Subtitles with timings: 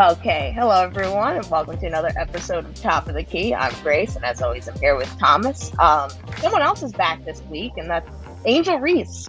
[0.00, 3.54] Okay, hello everyone, and welcome to another episode of Top of the Key.
[3.54, 5.78] I'm Grace, and as always, I'm here with Thomas.
[5.78, 8.08] Um, someone else is back this week, and that's
[8.46, 9.28] Angel Reese.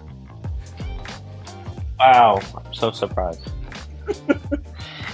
[1.99, 3.51] Wow, I'm so surprised.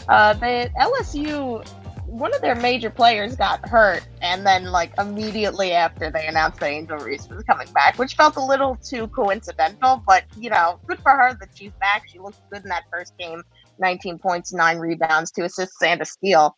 [0.08, 1.68] uh, the LSU,
[2.06, 6.70] one of their major players got hurt, and then like immediately after they announced that
[6.70, 10.04] Angel Reese was coming back, which felt a little too coincidental.
[10.06, 12.08] But you know, good for her that she's back.
[12.08, 13.42] She looked good in that first game
[13.80, 16.56] 19 points, nine rebounds, two assists, and a steal.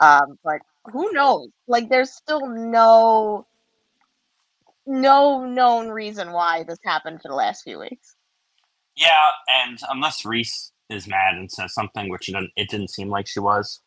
[0.00, 0.60] Um, but
[0.92, 1.48] who knows?
[1.66, 3.46] Like, there's still no
[4.86, 8.16] no known reason why this happened for the last few weeks.
[8.96, 9.30] Yeah,
[9.64, 13.26] and unless Reese is mad and says something, which it didn't, it didn't seem like
[13.26, 13.80] she was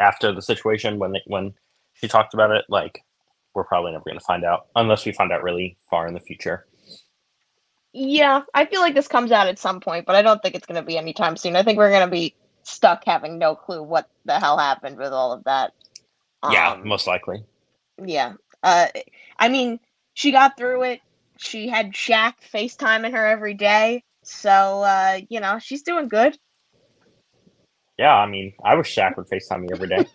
[0.00, 1.54] after the situation when when
[1.94, 3.02] she talked about it, like
[3.54, 6.20] we're probably never going to find out unless we find out really far in the
[6.20, 6.66] future.
[7.98, 10.66] Yeah, I feel like this comes out at some point, but I don't think it's
[10.66, 11.56] going to be anytime soon.
[11.56, 15.14] I think we're going to be stuck having no clue what the hell happened with
[15.14, 15.72] all of that.
[16.50, 17.42] Yeah, um, most likely.
[18.04, 18.34] Yeah.
[18.62, 18.88] Uh,
[19.38, 19.80] I mean,
[20.12, 21.00] she got through it.
[21.38, 24.04] She had Shaq FaceTiming her every day.
[24.22, 26.36] So, uh, you know, she's doing good.
[27.96, 30.06] Yeah, I mean, I wish Shaq would FaceTime me every day.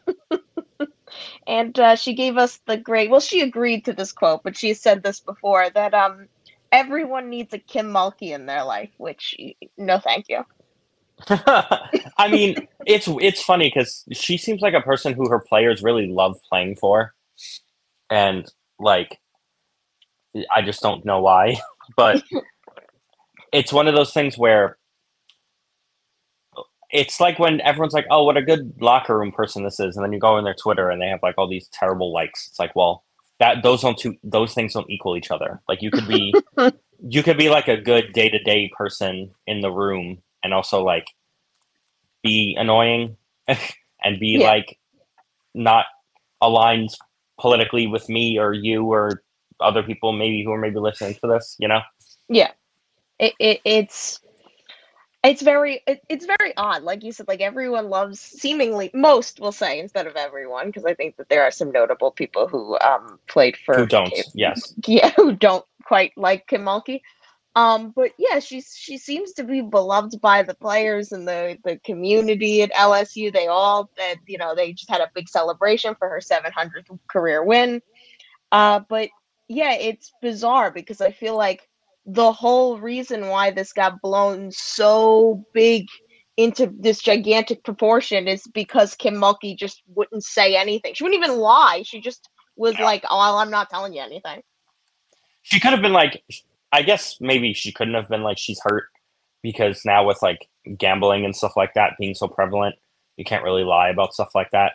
[1.48, 4.76] and uh, she gave us the great, well, she agreed to this quote, but she
[4.76, 6.28] said this before that, um,
[6.72, 9.36] everyone needs a Kim Mulkey in their life, which
[9.77, 10.45] no, thank you.
[12.17, 16.08] I mean, it's it's funny because she seems like a person who her players really
[16.08, 17.13] love playing for,
[18.09, 19.19] and like,
[20.53, 21.58] I just don't know why,
[21.95, 22.23] but
[23.53, 24.78] it's one of those things where
[26.89, 30.03] it's like when everyone's like, "Oh, what a good locker room person this is," and
[30.03, 32.47] then you go on their Twitter and they have like all these terrible likes.
[32.50, 33.03] It's like, well,
[33.42, 35.59] that those don't two those things don't equal each other.
[35.67, 36.31] Like you could be
[37.09, 40.84] you could be like a good day to day person in the room and also
[40.84, 41.07] like
[42.24, 44.47] be annoying and be yeah.
[44.47, 44.78] like
[45.56, 45.85] not
[46.40, 46.91] aligned
[47.40, 49.24] politically with me or you or
[49.59, 51.81] other people maybe who are maybe listening to this, you know?
[52.29, 52.52] Yeah.
[53.18, 54.19] It, it it's
[55.24, 59.52] it's very it, it's very odd like you said like everyone loves seemingly most will
[59.52, 63.20] say instead of everyone because i think that there are some notable people who um
[63.28, 64.74] played for who don't yes.
[64.88, 67.02] yeah who don't quite like kim mulkey.
[67.56, 71.78] Um but yeah she's she seems to be beloved by the players and the the
[71.80, 76.09] community at lsu they all that you know they just had a big celebration for
[76.09, 77.82] her 700th career win.
[78.52, 79.09] Uh but
[79.48, 81.68] yeah it's bizarre because i feel like
[82.06, 85.88] the whole reason why this got blown so big
[86.38, 90.94] into this gigantic proportion is because Kim Mulkey just wouldn't say anything.
[90.94, 91.84] She wouldn't even lie.
[91.85, 92.85] She just was yeah.
[92.85, 94.41] like, "Oh, I'm not telling you anything."
[95.44, 96.23] She could have been like,
[96.72, 98.85] I guess maybe she couldn't have been like, she's hurt
[99.41, 100.47] because now with like
[100.78, 102.75] gambling and stuff like that being so prevalent,
[103.17, 104.73] you can't really lie about stuff like that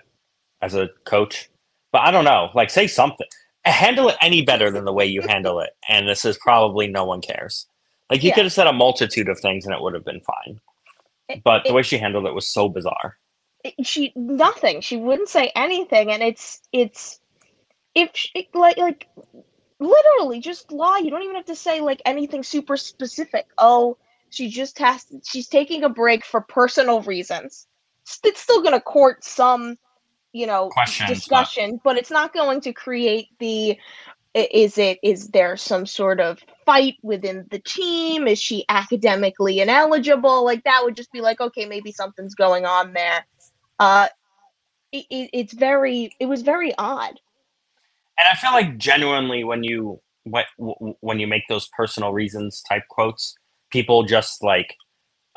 [0.60, 1.48] as a coach.
[1.92, 3.26] But I don't know, like say something
[3.70, 7.04] handle it any better than the way you handle it, and this is probably no
[7.04, 7.66] one cares.
[8.10, 8.34] Like you yeah.
[8.34, 10.60] could have said a multitude of things and it would have been fine.
[11.42, 13.16] But it, the way she handled it was so bizarre.
[13.64, 14.80] It, she nothing.
[14.80, 17.20] She wouldn't say anything, and it's it's
[17.94, 19.08] if she, like like
[19.80, 21.00] literally just lie.
[21.02, 23.46] You don't even have to say like anything super specific.
[23.58, 23.96] Oh,
[24.30, 25.04] she just has.
[25.04, 27.66] To, she's taking a break for personal reasons.
[28.22, 29.78] It's still gonna court some
[30.36, 31.82] you know Questions, discussion but...
[31.84, 33.78] but it's not going to create the
[34.34, 38.28] is it is there some sort of fight within the team?
[38.28, 40.44] Is she academically ineligible?
[40.44, 43.24] Like that would just be like okay maybe something's going on there.
[43.78, 44.08] Uh
[44.92, 47.18] it, it, it's very it was very odd.
[48.18, 50.00] And i feel like genuinely when you
[51.00, 53.34] when you make those personal reasons type quotes
[53.70, 54.76] people just like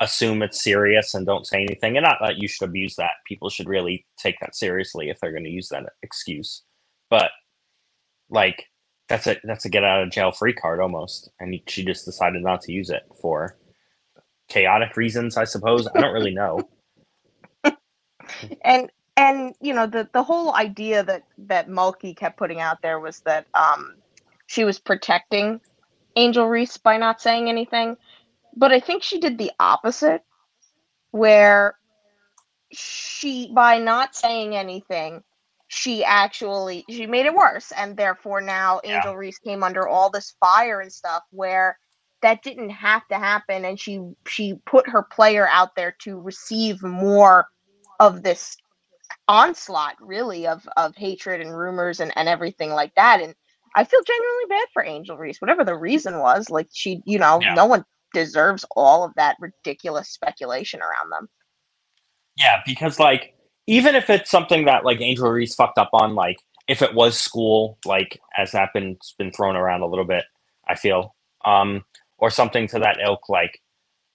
[0.00, 1.96] assume it's serious and don't say anything.
[1.96, 3.12] And not that you should abuse that.
[3.26, 6.62] People should really take that seriously if they're going to use that excuse.
[7.10, 7.30] But
[8.30, 8.66] like
[9.08, 11.30] that's a that's a get out of jail free card almost.
[11.40, 13.56] And she just decided not to use it for
[14.48, 15.88] chaotic reasons, I suppose.
[15.88, 16.68] I don't really know.
[18.62, 23.00] and and you know the the whole idea that that Mulkey kept putting out there
[23.00, 23.96] was that um
[24.46, 25.60] she was protecting
[26.16, 27.96] Angel Reese by not saying anything.
[28.56, 30.22] But I think she did the opposite,
[31.10, 31.76] where
[32.72, 35.22] she, by not saying anything,
[35.68, 38.96] she actually she made it worse, and therefore now yeah.
[38.96, 41.22] Angel Reese came under all this fire and stuff.
[41.30, 41.78] Where
[42.22, 46.82] that didn't have to happen, and she she put her player out there to receive
[46.82, 47.46] more
[48.00, 48.56] of this
[49.28, 53.34] onslaught, really, of of hatred and rumors and and everything like that, and.
[53.72, 56.50] I feel genuinely bad for Angel Reese, whatever the reason was.
[56.50, 57.54] Like she, you know, yeah.
[57.54, 61.28] no one deserves all of that ridiculous speculation around them.
[62.36, 63.34] Yeah, because like
[63.66, 67.18] even if it's something that like Angel Reese fucked up on, like if it was
[67.18, 70.24] school, like as that been been thrown around a little bit,
[70.68, 71.14] I feel,
[71.44, 71.84] um,
[72.18, 73.60] or something to that ilk, like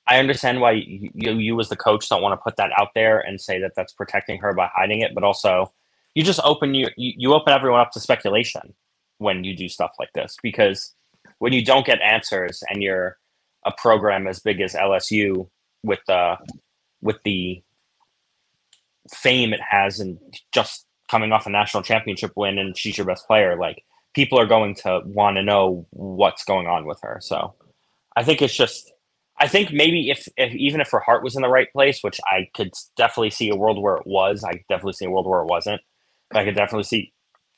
[0.07, 3.19] I understand why you, you as the coach don't want to put that out there
[3.19, 5.73] and say that that's protecting her by hiding it, but also
[6.13, 8.73] you just open you you open everyone up to speculation
[9.17, 10.93] when you do stuff like this because
[11.39, 13.17] when you don't get answers and you're
[13.65, 15.49] a program as big as LSU
[15.83, 16.37] with the
[17.01, 17.61] with the
[19.13, 20.17] fame it has and
[20.51, 23.83] just coming off a national championship win and she's your best player, like
[24.13, 27.19] people are going to want to know what's going on with her.
[27.21, 27.53] So
[28.15, 28.91] I think it's just
[29.37, 32.19] I think maybe if, if even if her heart was in the right place, which
[32.25, 35.41] I could definitely see a world where it was, I definitely see a world where
[35.41, 35.81] it wasn't.
[36.33, 37.11] I could definitely see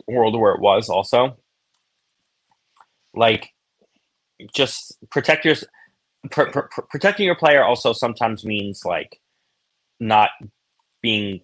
[0.10, 1.38] a world where it was also.
[3.14, 3.50] Like,
[4.56, 5.56] just protect your
[6.32, 9.20] pr- pr- protecting your player also sometimes means like
[10.00, 10.30] not
[11.02, 11.42] being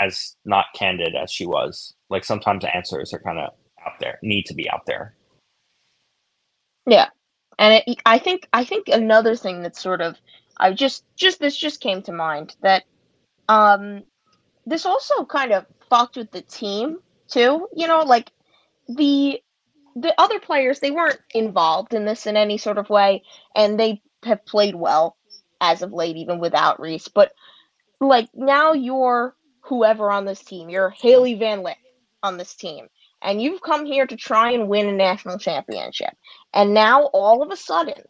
[0.00, 1.94] as not candid as she was.
[2.10, 3.50] Like sometimes answers are kind of
[3.84, 5.14] out there, need to be out there.
[6.86, 7.08] Yeah,
[7.58, 10.16] and it, I think I think another thing that sort of
[10.56, 12.84] I just just this just came to mind that
[13.48, 14.02] um
[14.66, 17.68] this also kind of fucked with the team too.
[17.74, 18.30] You know, like
[18.88, 19.40] the
[19.96, 23.22] the other players they weren't involved in this in any sort of way,
[23.54, 25.16] and they have played well
[25.60, 27.08] as of late, even without Reese.
[27.08, 27.32] But
[28.00, 31.76] like now you're whoever on this team, you're Hailey Van Lith
[32.22, 32.88] on this team,
[33.22, 36.14] and you've come here to try and win a national championship.
[36.52, 38.02] And now all of a sudden,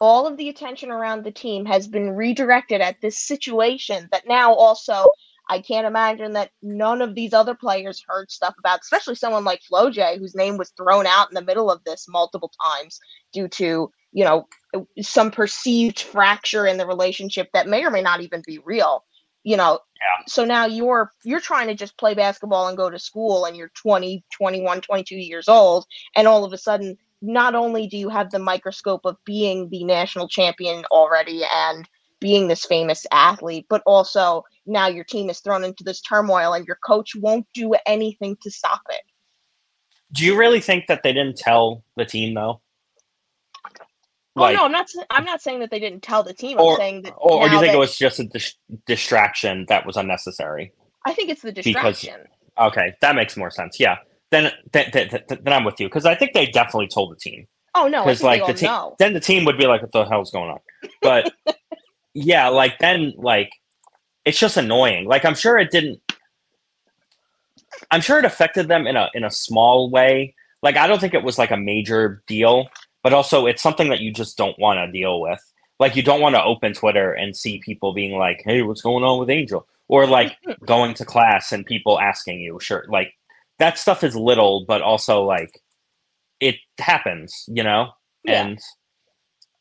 [0.00, 4.52] all of the attention around the team has been redirected at this situation that now
[4.52, 5.06] also
[5.48, 9.60] I can't imagine that none of these other players heard stuff about, especially someone like
[9.70, 12.98] Flau'jae, whose name was thrown out in the middle of this multiple times
[13.32, 14.46] due to, you know,
[15.00, 19.04] some perceived fracture in the relationship that may or may not even be real.
[19.44, 20.24] You know, yeah.
[20.28, 23.72] so now you're you're trying to just play basketball and go to school and you're
[23.74, 28.30] 20, 21, 22 years old and all of a sudden not only do you have
[28.30, 31.88] the microscope of being the national champion already and
[32.22, 36.66] being this famous athlete, but also now your team is thrown into this turmoil and
[36.66, 39.02] your coach won't do anything to stop it.
[40.12, 42.61] Do you really think that they didn't tell the team though?
[44.34, 44.88] Oh, like, oh no, I'm not.
[45.10, 46.58] I'm not saying that they didn't tell the team.
[46.58, 47.14] I'm or, saying that.
[47.18, 48.54] Or, or do you think that, it was just a dis-
[48.86, 50.72] distraction that was unnecessary?
[51.04, 52.14] I think it's the distraction.
[52.56, 53.78] Because, okay, that makes more sense.
[53.78, 53.96] Yeah,
[54.30, 57.46] then then, then, then I'm with you because I think they definitely told the team.
[57.74, 58.96] Oh no, because like the team, know.
[58.98, 60.58] then the team would be like, "What the hell's going on?"
[61.02, 61.32] But
[62.14, 63.50] yeah, like then like
[64.24, 65.06] it's just annoying.
[65.06, 66.00] Like I'm sure it didn't.
[67.90, 70.34] I'm sure it affected them in a in a small way.
[70.62, 72.68] Like I don't think it was like a major deal,
[73.02, 75.40] but also it's something that you just don't want to deal with.
[75.78, 79.04] Like you don't want to open Twitter and see people being like, "Hey, what's going
[79.04, 83.14] on with Angel?" or like going to class and people asking you, "Sure." Like
[83.58, 85.60] that stuff is little, but also like
[86.40, 87.92] it happens, you know.
[88.24, 88.44] Yeah.
[88.44, 88.58] And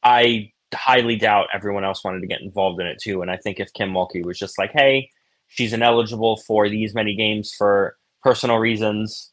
[0.03, 3.21] I highly doubt everyone else wanted to get involved in it too.
[3.21, 5.09] And I think if Kim Mulkey was just like, hey,
[5.47, 9.31] she's ineligible for these many games for personal reasons,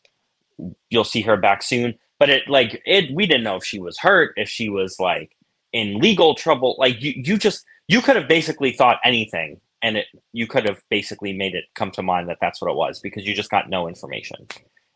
[0.91, 1.95] you'll see her back soon.
[2.19, 5.37] But it like it we didn't know if she was hurt, if she was like
[5.73, 6.77] in legal trouble.
[6.79, 10.83] Like you you just you could have basically thought anything and it you could have
[10.91, 13.71] basically made it come to mind that that's what it was because you just got
[13.71, 14.49] no information.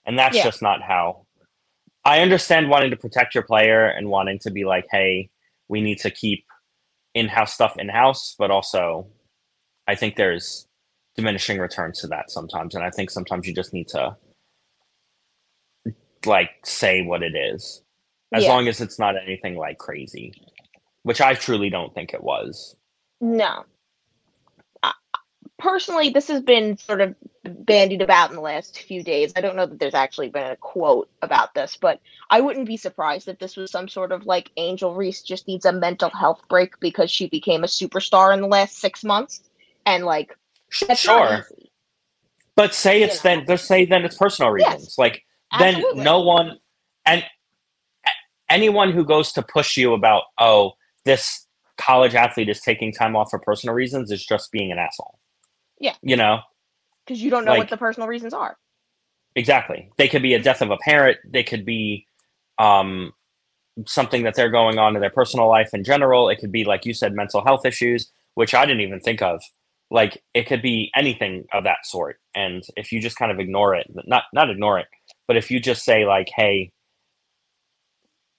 [0.07, 0.45] And that's Yeah.
[0.45, 1.27] just not how
[2.05, 5.31] I understand wanting to protect your player and wanting to be like, hey,
[5.69, 6.45] we need to keep
[7.15, 9.07] in-house stuff in-house but also
[9.89, 10.67] i think there's
[11.17, 14.17] diminishing returns to that sometimes and i think sometimes you just need to
[16.27, 17.83] like say what it is
[18.35, 18.49] as Yeah.
[18.49, 20.35] long as it's not anything like crazy
[21.05, 22.77] which i truly don't think it was
[23.21, 23.65] No.
[24.83, 24.93] Uh,
[25.59, 27.15] personally, this has been sort of
[27.45, 29.33] bandied about in the last few days.
[29.37, 32.01] I don't know that there's actually been a quote about this, but
[32.31, 35.67] I wouldn't be surprised if this was some sort of like Angel Reese just needs
[35.67, 39.43] a mental health break because she became a superstar in the last six months.
[39.87, 40.37] And like,
[40.93, 41.47] sure
[42.57, 43.23] but say You it's know.
[43.23, 44.91] then just say then it's personal Yes.
[44.91, 44.97] reasons
[45.53, 46.05] like then Absolutely.
[46.05, 46.59] no one
[47.07, 47.25] and
[48.49, 50.73] anyone who goes to push you about oh
[51.05, 51.47] this
[51.79, 55.19] college athlete is taking time off for personal reasons is just being an asshole.
[55.81, 55.95] Yeah.
[56.03, 56.39] you know?
[57.05, 58.57] Because you don't know like- what the personal reasons are.
[59.35, 59.91] exactly.
[59.99, 61.19] They could be a death of a parent.
[61.29, 62.07] They could be
[62.59, 63.13] um
[63.87, 66.29] something that they're going on in their personal life in general.
[66.29, 69.43] It could be like you said mental health issues which i didn't even think of.
[69.91, 72.19] Like it could be anything of that sort.
[72.35, 74.87] And if you just kind of ignore it not not ignore it
[75.27, 76.71] but if you just say like hey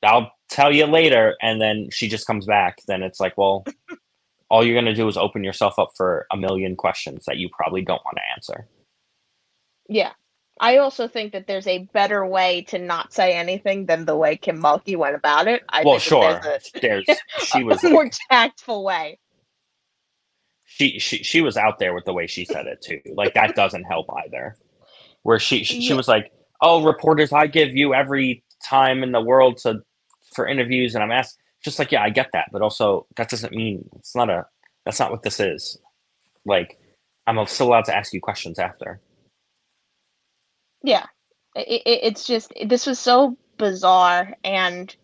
[0.04, 3.66] i'll tell you later and then she just comes back then it's like well
[4.54, 7.50] all you're going to do is open yourself up for a million questions that you
[7.50, 8.68] probably don't want to answer.
[9.90, 10.12] Yeah.
[10.60, 14.38] I also think that there's a better way to not say anything than the way
[14.38, 15.64] Kim Mulkey went about it.
[15.70, 16.40] I well, think sure.
[16.44, 19.18] There's, there's she was a more tactful way.
[20.66, 23.02] She, she she was out there with the way she said it too.
[23.16, 24.56] Like that doesn't help either.
[25.24, 26.32] Where she she, she was like,
[26.64, 29.82] "Oh, reporters, I give you every time in the world to
[30.36, 33.54] for interviews," and I'm asked just like, "Yeah, I get that, but also that doesn't
[33.54, 34.48] mean it's not a
[34.86, 35.80] that's not what this is."
[36.46, 36.80] Like,
[37.28, 39.02] I'm still allowed to ask you questions after.
[40.84, 41.06] Yeah,
[41.56, 44.96] it, it, it's just this was so bizarre, and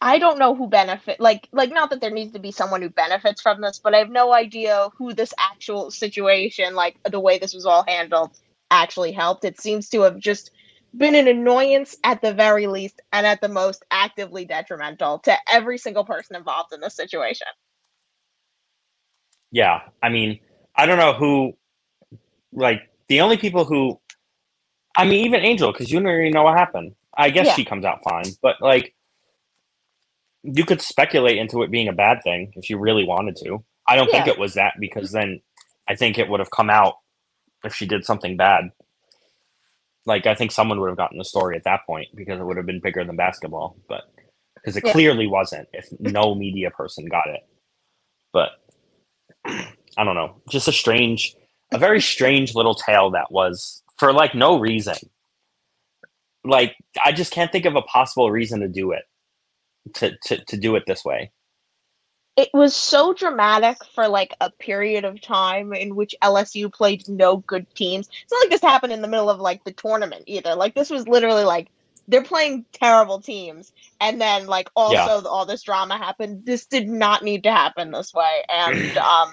[0.00, 1.20] I don't know who benefit.
[1.20, 3.98] Like, like not that there needs to be someone who benefits from this, but I
[3.98, 8.38] have no idea who this actual situation, like the way this was all handled,
[8.70, 9.44] actually helped.
[9.44, 10.52] It seems to have just
[10.96, 15.78] been an annoyance at the very least, and at the most, actively detrimental to every
[15.78, 17.46] single person involved in this situation.
[19.50, 20.40] Yeah, I mean,
[20.76, 21.52] I don't know who,
[22.52, 24.00] like, the only people who
[24.96, 26.94] I mean, even Angel, because you don't really know what happened.
[27.16, 27.54] I guess yeah.
[27.54, 28.94] she comes out fine, but like,
[30.42, 33.64] you could speculate into it being a bad thing if you really wanted to.
[33.86, 34.24] I don't yeah.
[34.24, 35.40] think it was that because then
[35.88, 36.94] I think it would have come out
[37.64, 38.70] if she did something bad.
[40.04, 42.56] Like, I think someone would have gotten the story at that point because it would
[42.56, 44.04] have been bigger than basketball, but
[44.54, 44.92] because it yeah.
[44.92, 47.40] clearly wasn't if no media person got it.
[48.32, 48.50] But
[49.96, 51.34] I don't know, just a strange,
[51.72, 54.96] a very strange little tale that was for like no reason.
[56.44, 59.04] Like I just can't think of a possible reason to do it.
[59.94, 61.32] To to to do it this way.
[62.36, 67.38] It was so dramatic for like a period of time in which LSU played no
[67.38, 68.08] good teams.
[68.08, 70.54] It's not like this happened in the middle of like the tournament either.
[70.54, 71.68] Like this was literally like
[72.08, 75.28] they're playing terrible teams and then like also yeah.
[75.28, 79.32] all this drama happened this did not need to happen this way and um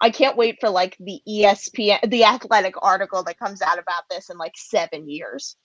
[0.00, 4.30] I can't wait for like the ESPN, the athletic article that comes out about this
[4.30, 5.56] in like seven years.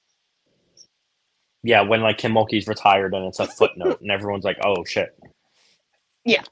[1.64, 5.18] Yeah, when like Kim Mulkey's retired and it's a footnote and everyone's like, oh shit.
[6.26, 6.44] Yeah.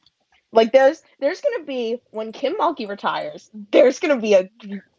[0.54, 4.48] Like there's there's gonna be when Kim Mulkey retires, there's gonna be a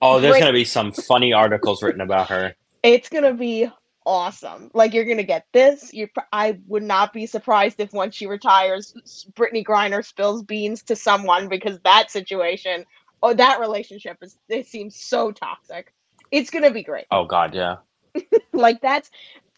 [0.02, 2.54] Oh, there's great, gonna be some funny articles written about her.
[2.82, 3.70] It's gonna be
[4.04, 4.70] awesome.
[4.74, 5.94] Like you're gonna get this.
[5.94, 8.94] You, I would not be surprised if once she retires,
[9.34, 12.84] Brittney Griner spills beans to someone because that situation,
[13.22, 15.94] oh, that relationship is it seems so toxic.
[16.32, 17.06] It's gonna be great.
[17.12, 17.76] Oh God, yeah.
[18.52, 19.08] like that's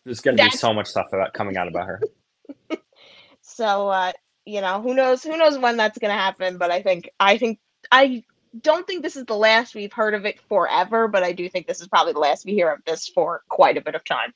[0.05, 2.01] there's gonna be so much stuff about coming out about her.
[3.41, 4.13] so uh,
[4.47, 5.23] you know, who knows?
[5.23, 6.57] Who knows when that's gonna happen?
[6.57, 7.59] But I think I think
[7.91, 8.25] I
[8.63, 11.67] don't think this is the last we've heard of it forever, but I do think
[11.67, 14.33] this is probably the last we hear of this for quite a bit of time.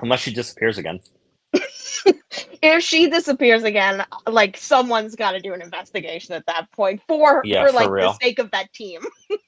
[0.00, 1.00] Unless she disappears again.
[2.62, 7.42] if she disappears again, like someone's got to do an investigation at that point for
[7.44, 9.00] yeah, for like for the sake of that team.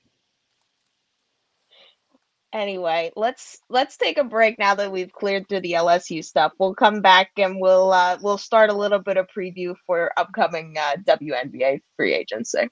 [2.52, 6.52] anyway, let's let's take a break now that we've cleared through the LSU stuff.
[6.58, 10.76] We'll come back and we'll uh, we'll start a little bit of preview for upcoming
[10.78, 12.68] uh, WNBA free agency.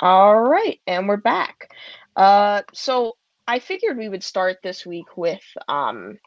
[0.00, 1.70] All right, and we're back.
[2.16, 3.16] Uh, so
[3.48, 6.18] I figured we would start this week with um,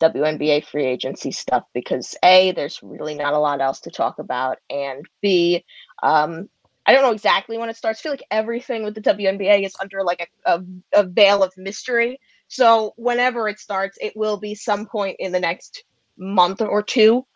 [0.00, 4.58] WNBA free agency stuff because a there's really not a lot else to talk about,
[4.68, 5.64] and b
[6.02, 6.48] um,
[6.86, 8.00] I don't know exactly when it starts.
[8.00, 10.62] I feel like everything with the WNBA is under like a, a,
[11.00, 12.20] a veil of mystery.
[12.48, 15.84] So whenever it starts, it will be some point in the next
[16.16, 17.26] month or two.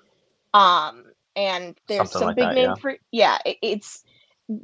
[0.55, 1.05] Um,
[1.35, 2.75] and there's Something some like big that, name yeah.
[2.77, 3.39] for yeah.
[3.45, 4.05] It, it's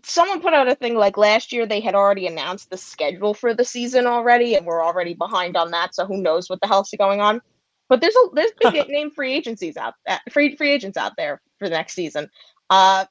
[0.05, 3.55] someone put out a thing like last year they had already announced the schedule for
[3.55, 5.95] the season already, and we're already behind on that.
[5.95, 7.41] So who knows what the hell's going on?
[7.89, 11.41] But there's a there's big name free agencies out uh, free free agents out there
[11.59, 12.29] for the next season.
[12.69, 13.05] Uh,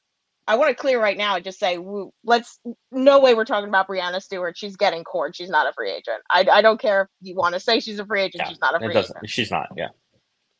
[0.47, 1.79] I want to clear right now and just say,
[2.23, 2.59] let's
[2.91, 4.57] no way we're talking about Breanna Stewart.
[4.57, 5.35] She's getting cored.
[5.35, 6.21] She's not a free agent.
[6.29, 8.43] I, I don't care if you want to say she's a free agent.
[8.43, 9.17] Yeah, she's not a free agent.
[9.25, 9.69] She's not.
[9.75, 9.89] Yeah,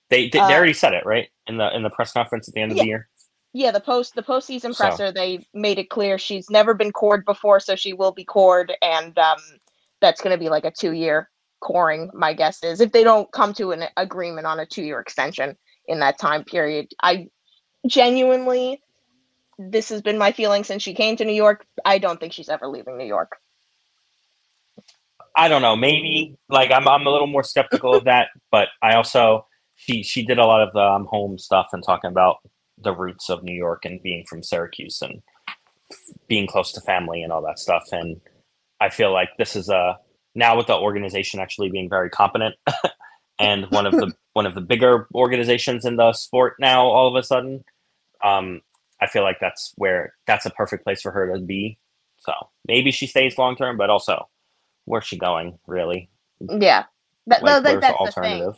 [0.10, 2.56] they they, uh, they, already said it right in the in the press conference at
[2.56, 3.08] the end of the year.
[3.54, 5.12] Yeah, the post the postseason presser so.
[5.12, 9.18] they made it clear she's never been cored before, so she will be cored, and
[9.20, 9.38] um,
[10.02, 11.30] that's going to be like a two year
[11.62, 12.10] coring.
[12.14, 15.56] My guess is if they don't come to an agreement on a two year extension
[15.88, 17.28] in that time period, I
[17.88, 18.82] genuinely
[19.58, 21.66] this has been my feeling since she came to New York.
[21.84, 23.38] I don't think she's ever leaving New York.
[25.36, 25.76] I don't know.
[25.76, 30.26] Maybe like I'm I'm a little more skeptical of that, but I also she she
[30.26, 32.38] did a lot of the um, home stuff and talking about
[32.78, 35.22] the roots of New York and being from Syracuse and
[36.28, 37.84] being close to family and all that stuff.
[37.92, 38.20] And
[38.80, 39.98] I feel like this is a
[40.34, 42.56] now with the organization actually being very competent
[43.40, 46.86] and one of the one of the bigger organizations in the sport now.
[46.88, 47.64] All of a sudden,
[48.24, 48.62] um,
[49.02, 51.78] I feel like that's where that's a perfect place for her to be.
[52.20, 52.34] So
[52.68, 54.30] maybe she stays long term, but also
[54.86, 56.10] where's she going really?
[56.40, 56.86] Yeah,
[57.28, 58.54] that, Like, no, where's that, the that's the thing.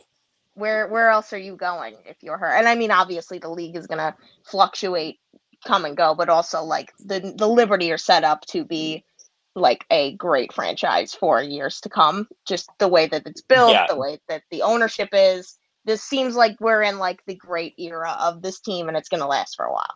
[0.54, 2.52] Where where else are you going if you're her?
[2.52, 5.20] And I mean, obviously, the league is gonna fluctuate,
[5.66, 9.04] come and go, but also like the the Liberty are set up to be
[9.54, 12.28] like a great franchise for years to come.
[12.46, 13.86] Just the way that it's built, Yeah.
[13.88, 15.58] the way that the ownership is.
[15.84, 19.26] This seems like we're in like the great era of this team, and it's gonna
[19.28, 19.94] last for a while.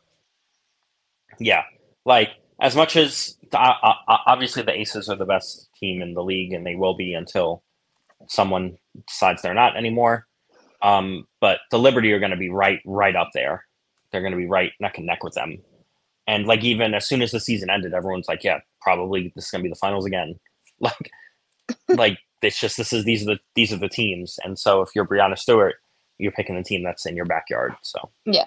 [1.39, 1.63] Yeah,
[2.05, 3.75] like as much as uh,
[4.27, 7.63] obviously the Aces are the best team in the league, and they will be until
[8.29, 10.27] someone decides they're not anymore.
[10.81, 13.65] Um, but the Liberty are going to be right, right up there.
[14.11, 15.59] They're going to be right neck and neck with them.
[16.27, 19.51] And like even as soon as the season ended, everyone's like, "Yeah, probably this is
[19.51, 20.39] going to be the finals again."
[20.81, 21.11] Like,
[21.89, 24.39] like it's just this is these are the these are the teams.
[24.43, 25.77] And so if you're Breanna Stewart,
[26.19, 27.75] you're picking the team that's in your backyard.
[27.83, 28.47] So yeah.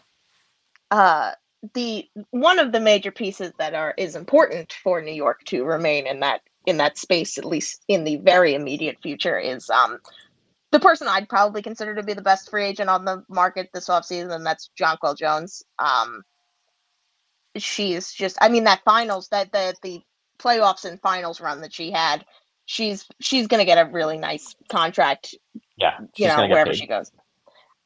[0.91, 1.31] uh
[1.73, 6.07] the one of the major pieces that are is important for New York to remain
[6.07, 9.99] in that in that space at least in the very immediate future is um
[10.71, 13.87] the person I'd probably consider to be the best free agent on the market this
[13.87, 15.63] offseason and that's Jonquel Jones.
[15.79, 16.23] Um
[17.55, 20.01] she's just I mean that finals that the the
[20.37, 22.25] playoffs and finals run that she had
[22.65, 25.35] she's she's going to get a really nice contract
[25.77, 27.11] yeah, you know, wherever she goes.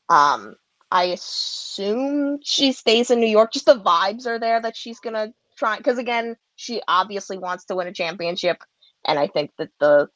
[0.09, 0.55] Um,
[0.91, 3.53] I assume she stays in New York.
[3.53, 5.77] Just the vibes are there that she's gonna try.
[5.77, 8.63] Because again, she obviously wants to win a championship,
[9.05, 10.07] and I think that the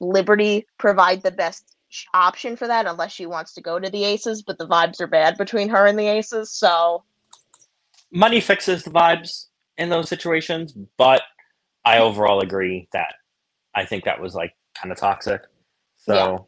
[0.00, 1.76] Liberty provide the best
[2.14, 4.42] option for that, unless she wants to go to the Aces.
[4.42, 7.04] But the vibes are bad between her and the Aces, so
[8.12, 9.46] money fixes the vibes
[9.76, 11.22] in those situations, but
[11.84, 13.14] I overall agree that
[13.74, 15.42] I think that was like kind of toxic.
[15.96, 16.38] So Yeah.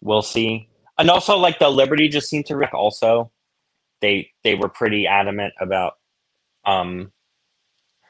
[0.00, 0.68] we'll see.
[0.98, 3.30] And also like the Liberty just seemed to wreck also.
[4.00, 5.94] They they were pretty adamant about
[6.64, 7.12] um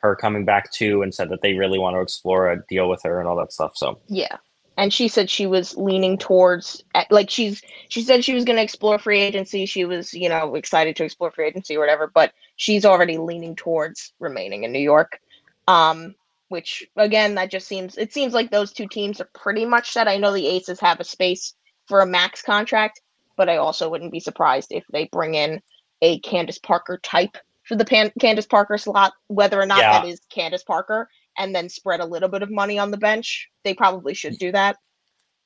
[0.03, 3.03] her coming back too and said that they really want to explore a deal with
[3.05, 3.73] her and all that stuff.
[3.77, 4.37] So yeah.
[4.79, 8.57] And she said she was leaning towards eh, like she's she said she was going
[8.57, 9.67] to explore free agency.
[9.67, 13.55] She was you know excited to explore free agency or whatever, but she's already leaning
[13.55, 15.21] towards remaining in New York.
[15.69, 16.15] Um,
[16.49, 20.07] which again, that just seems it seems like those two teams are pretty much set.
[20.07, 21.55] I know the Aces have a space
[21.93, 23.03] for a max contract,
[23.37, 25.61] but I also wouldn't be surprised if they bring in
[26.01, 30.01] a Candace Parker type for the Pan- Candace Parker slot, whether or not Yeah.
[30.01, 33.47] that is Candace Parker, and then spread a little bit of money on the bench.
[33.63, 34.79] They probably should do that.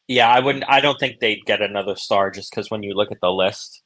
[0.06, 3.10] yeah, I wouldn't I don't think they'd get another star just because when you look
[3.10, 3.82] at the list,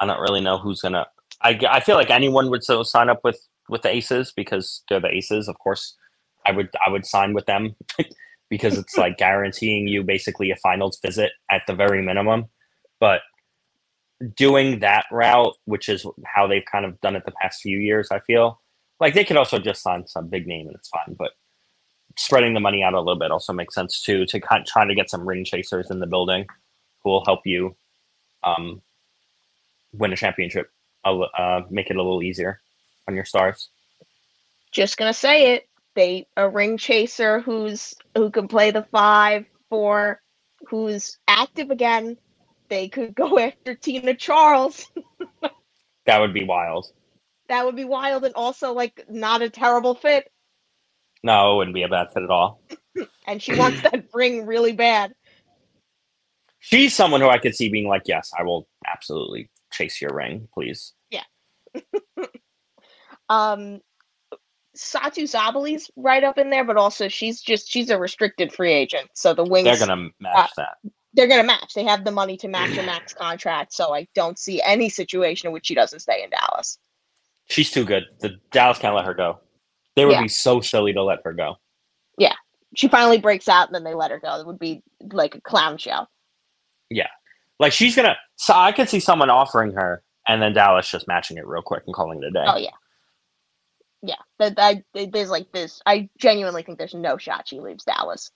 [0.00, 1.06] I don't really know who's gonna
[1.40, 4.98] I, I feel like anyone would so sign up with with the Aces because they're
[4.98, 5.46] the Aces.
[5.46, 5.94] Of course,
[6.44, 7.76] I would I would sign with them
[8.48, 12.46] because it's like guaranteeing you basically a finals visit at the very minimum.
[13.00, 13.22] But
[14.34, 18.08] doing that route, which is how they've kind of done it the past few years,
[18.10, 18.60] I feel
[19.00, 21.14] like they could also just sign some big name and it's fine.
[21.18, 21.32] But
[22.16, 24.86] spreading the money out a little bit also makes sense too to kind of try
[24.86, 26.46] to get some ring chasers in the building
[27.02, 27.76] who will help you
[28.42, 28.80] um,
[29.92, 30.70] win a championship,
[31.04, 32.60] uh, make it a little easier
[33.08, 33.70] on your stars.
[34.72, 35.68] Just gonna say it.
[35.96, 40.20] They a ring chaser who's who can play the five, four,
[40.68, 42.18] who's active again.
[42.68, 44.86] They could go after Tina Charles.
[46.04, 46.92] That would be wild.
[47.48, 50.30] That would be wild and also like not a terrible fit.
[51.22, 52.62] No, it wouldn't be a bad fit at all.
[53.26, 55.12] And she wants that ring really bad.
[56.60, 60.48] She's someone who I could see being like, yes, I will absolutely chase your ring,
[60.54, 60.94] please.
[61.10, 61.24] Yeah.
[63.28, 63.80] um
[64.76, 69.08] Satou Sabally's right up in there, but also she's just she's a restricted free agent.
[69.14, 70.76] So the wings They're gonna match uh, that.
[71.14, 71.72] they're gonna match.
[71.74, 73.72] They have the money to match a max contract.
[73.72, 76.78] So I don't see any situation in which she doesn't stay in Dallas.
[77.48, 78.04] She's too good.
[78.20, 79.40] The Dallas can't let her go.
[79.94, 80.22] They would Yeah.
[80.22, 81.56] be so silly to let her go.
[82.18, 82.34] Yeah,
[82.74, 84.38] she finally breaks out and then they let her go.
[84.40, 86.06] It would be like a clown show.
[86.90, 87.08] Yeah,
[87.58, 88.16] like she's gonna.
[88.36, 91.84] So I could see someone offering her, and then Dallas just matching it real quick
[91.86, 92.44] and calling it a day.
[92.46, 92.70] Oh yeah.
[94.02, 94.14] Yeah.
[94.38, 98.30] That there's like this I genuinely think there's no shot she leaves Dallas.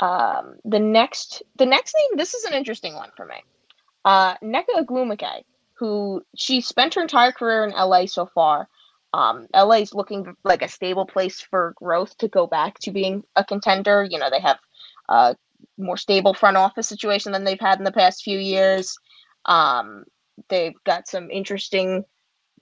[0.00, 3.36] Um the next the next name this is an interesting one for me.
[4.04, 8.68] Uh Nneka Ogwumike, who she spent her entire career in LA so far.
[9.12, 13.22] Um LA is looking like a stable place for growth to go back to being
[13.36, 14.04] a contender.
[14.08, 14.58] You know, they have
[15.08, 15.36] a
[15.78, 18.96] more stable front office situation than they've had in the past few years.
[19.46, 20.04] Um
[20.48, 22.04] they've got some interesting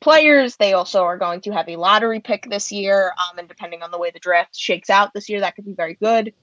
[0.03, 0.57] players.
[0.57, 3.91] They also are going to have a lottery pick this year, um, and depending on
[3.91, 6.35] the way the draft shakes out this year, that could be very good.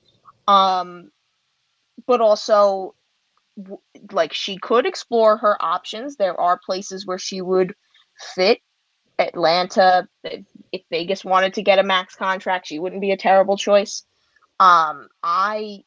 [0.48, 1.12] Um,
[2.08, 2.96] but also,
[4.12, 6.16] like she could explore her options.
[6.16, 7.76] There are places where she would
[8.36, 8.60] fit.
[9.20, 13.58] Atlanta, if, if Vegas wanted to get a max contract, she wouldn't be a terrible
[13.58, 14.04] choice.
[14.62, 15.84] Um, I,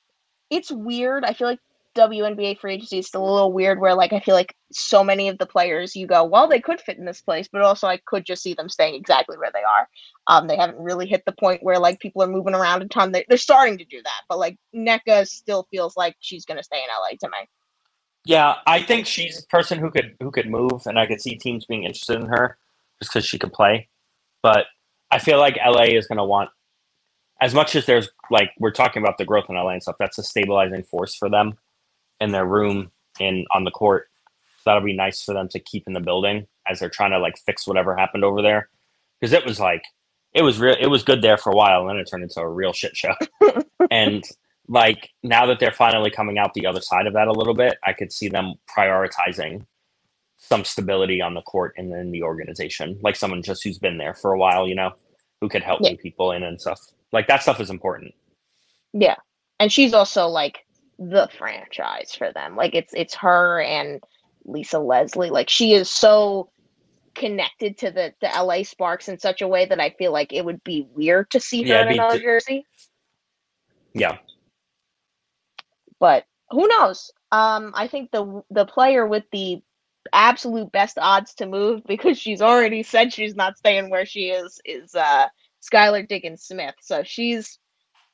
[0.51, 1.25] it's weird.
[1.25, 1.61] I feel like
[1.95, 5.29] WNBA free agency is still a little weird where like I feel like so many
[5.29, 7.99] of the players you go, well, they could fit in this place, but also I
[8.07, 9.89] could just see them staying exactly where they are.
[10.27, 13.13] Um, they haven't really hit the point where like people are moving around a ton.
[13.13, 16.79] They, they're starting to do that, but like Nneka still feels like she's gonna stay
[16.79, 17.49] in LA to me.
[18.25, 21.37] Yeah, I think she's a person who could who could move, and I could see
[21.37, 22.57] teams being interested in her
[23.01, 23.89] just because she could play.
[24.43, 24.67] But
[25.11, 26.51] I feel like LA is going to want
[27.41, 29.97] as much as there's like we're talking about the growth in LA and stuff.
[29.99, 31.59] That's a stabilizing force for them
[32.23, 34.09] in their room and on the court.
[34.59, 37.19] So that'll be nice for them to keep in the building as they're trying to
[37.19, 38.69] like fix whatever happened over there.
[39.21, 39.83] Because it was like
[40.35, 40.77] it was real.
[40.81, 42.97] It was good there for a while, and then it turned into a real shit
[42.97, 43.15] show.
[43.91, 44.25] and
[44.69, 47.77] like now that they're finally coming out the other side of that a little bit,
[47.85, 49.67] I could see them prioritizing
[50.39, 54.15] some stability on the court and in the organization, like someone just who's been there
[54.15, 54.93] for a while, you know,
[55.41, 55.91] who could help Yeah.
[55.91, 56.81] new people in and stuff.
[57.13, 58.15] Like that stuff is important.
[58.93, 59.17] Yeah.
[59.61, 60.67] And she's also like
[60.99, 62.57] the franchise for them.
[62.57, 64.03] Like it's it's her and
[64.45, 65.31] Lisa Leslie.
[65.31, 66.51] Like she is so
[67.17, 70.45] connected to the the LA Sparks in such a way that I feel like it
[70.47, 72.67] would be weird to see her Yeah, in another di- jersey.
[73.95, 74.19] Yeah.
[76.01, 77.13] But who knows?
[77.33, 79.63] Um I think the the player with the
[80.13, 84.61] absolute best odds to move because she's already said she's not staying where she is
[84.67, 85.29] is uh
[85.63, 86.77] Skylar Diggins Smith.
[86.83, 87.59] So she's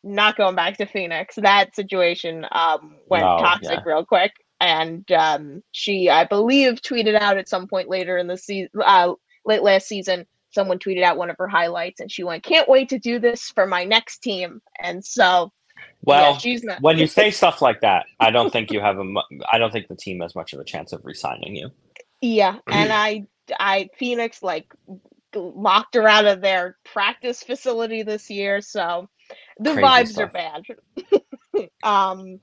[0.04, 1.37] not going back to Phoenix.
[1.37, 3.84] That situation um went No, toxic yeah.
[3.84, 4.32] real quick.
[4.61, 9.14] And um she I believe tweeted out at some point later in the season uh
[9.46, 12.90] late last season someone tweeted out one of her highlights and she went can't wait
[12.90, 15.52] to do this for my next team and so
[16.02, 18.98] Well, yeah, she's not when you say stuff like that, I don't think you have
[18.98, 19.04] a.
[19.04, 21.70] mu- I don't think the team has much of a chance of resigning you.
[22.22, 23.26] Yeah, and I
[23.58, 24.72] I Phoenix like
[25.34, 29.08] locked her out of their practice facility this year, so
[29.59, 30.62] the Crazy vibes are bad.
[31.83, 32.41] um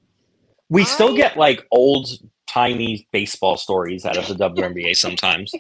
[0.70, 2.08] We still get like old
[2.48, 5.52] timey baseball stories out of the WNBA sometimes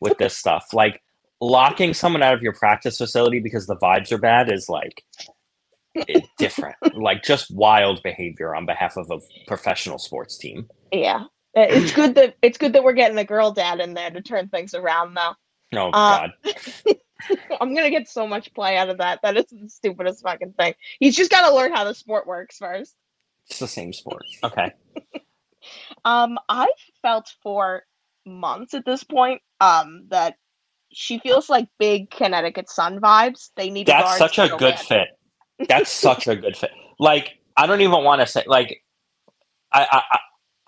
[0.00, 0.68] with this stuff.
[0.72, 1.02] Like
[1.40, 5.04] locking someone out of your practice facility because the vibes are bad is like
[6.38, 6.76] different.
[6.94, 10.68] like just wild behavior on behalf of a professional sports team.
[10.92, 11.24] yeah.
[11.54, 14.48] It's good that it's good that we're getting a girl dad in there to turn
[14.48, 15.34] things around though.
[15.74, 16.30] Oh Uh, god.
[17.60, 19.20] I'm gonna get so much play out of that.
[19.22, 20.74] That is the stupidest fucking thing.
[21.00, 22.94] He's just gotta learn how the sport works first.
[23.48, 24.24] It's the same sport.
[24.44, 24.72] Okay.
[26.04, 26.66] Um, I
[27.02, 27.84] felt for
[28.26, 30.34] months at this point um that
[30.92, 33.50] she feels like big Connecticut Sun vibes.
[33.54, 35.08] They need to That's such a good fit.
[35.68, 36.72] That's such a good fit.
[36.98, 38.82] Like I don't even want to say like
[39.72, 40.18] I I I-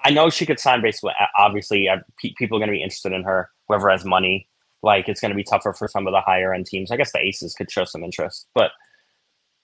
[0.07, 1.13] I know she could sign basically.
[1.39, 1.97] Obviously, uh,
[2.37, 3.49] people are going to be interested in her.
[3.69, 4.47] Whoever has money,
[4.85, 6.91] like it's going to be tougher for some of the higher end teams.
[6.91, 8.71] I guess the Aces could show some interest, but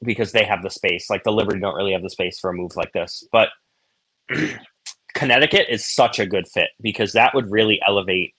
[0.03, 2.55] because they have the space, like the Liberty don't really have the space for a
[2.55, 3.23] move like this.
[3.31, 3.51] But
[5.15, 8.35] Connecticut is such a good fit because that would really elevate.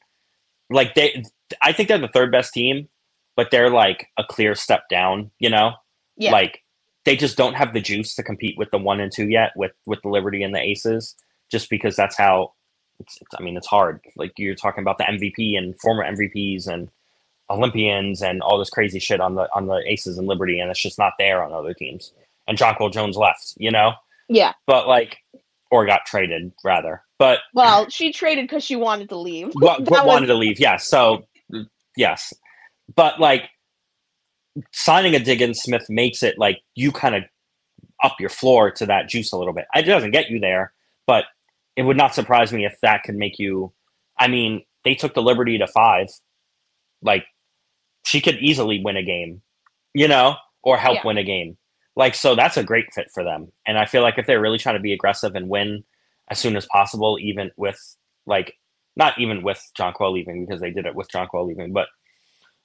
[0.69, 1.23] Like they,
[1.61, 2.87] I think they're the third best team,
[3.35, 5.31] but they're like a clear step down.
[5.39, 5.73] You know,
[6.17, 6.31] Yeah.
[6.31, 6.63] like
[7.05, 9.71] they just don't have the juice to compete with the one and two yet with
[9.85, 11.15] with the Liberty and the Aces,
[11.51, 12.53] just because that's how.
[13.01, 13.99] It's, it's, I mean, it's hard.
[14.15, 16.89] Like you're talking about the MVP and former MVPs and
[17.49, 20.81] Olympians and all this crazy shit on the on the Aces and Liberty, and it's
[20.81, 22.13] just not there on other teams.
[22.47, 23.93] And Jonquel Jones left, you know,
[24.29, 24.53] Yeah.
[24.65, 25.17] but like,
[25.69, 27.01] or got traded rather.
[27.19, 29.51] But Well, she traded because she wanted to leave.
[29.55, 30.59] wa- That was- wanted to leave.
[30.59, 30.87] Yes.
[30.87, 31.25] So,
[31.95, 32.33] yes.
[32.95, 33.49] But like
[34.71, 37.23] signing a Diggins Smith makes it like you kind of
[38.03, 39.65] up your floor to that juice a little bit.
[39.75, 40.73] It doesn't get you there,
[41.07, 41.25] but
[41.81, 43.73] it would not surprise me if that could make you.
[44.19, 46.07] I mean, they took the Liberty to five.
[47.01, 47.25] Like,
[48.05, 49.41] she could easily win a game,
[49.95, 51.01] you know, or help Yeah.
[51.07, 51.57] win a game.
[51.95, 53.51] Like, so that's a great fit for them.
[53.65, 55.83] And I feel like if they're really trying to be aggressive and win
[56.29, 57.79] as soon as possible, even with
[58.27, 58.53] like
[58.95, 61.87] not even with Jonquel leaving because they did it with Jonquel leaving, but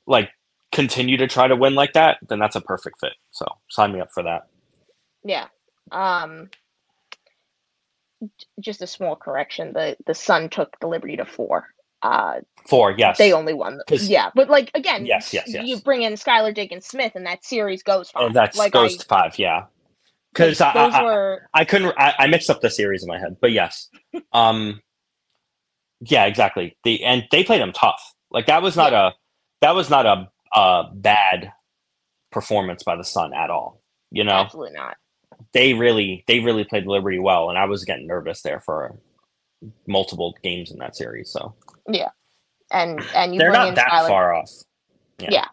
[0.07, 0.31] like
[0.73, 3.15] continue to try to win like that, then that's a perfect fit.
[3.31, 4.43] So sign me up for that.
[5.25, 5.47] Yeah.
[5.91, 6.51] Um
[8.61, 9.73] just a small correction.
[9.73, 11.69] The the Sun took the Liberty to four.
[12.03, 13.17] Uh Four, yes.
[13.19, 15.67] they only won the, yeah, but like again, Yes, yes, yes.
[15.67, 18.33] you bring in Skylar Diggins Smith and that series goes Oh, fine.
[18.33, 19.65] that's like goes I, to five, yeah.
[20.33, 23.19] Because I, those I, were I couldn't I, I mixed up the series in my
[23.19, 23.89] head, but yes.
[24.33, 24.81] Um
[26.01, 26.77] yeah, exactly.
[26.85, 28.03] The and they played them tough.
[28.31, 29.15] Like that was not a
[29.63, 31.53] that was not a a bad
[32.31, 33.81] performance by the Sun at all.
[34.11, 34.33] You know?
[34.33, 34.97] absolutely not.
[35.53, 38.99] They really they really played Liberty well, and I was getting nervous there for
[39.87, 41.31] multiple games in that series.
[41.31, 41.55] So
[41.89, 42.11] yeah,
[42.71, 44.51] and and you they're not that far off.
[45.19, 45.29] Yeah.
[45.31, 45.47] Yeah.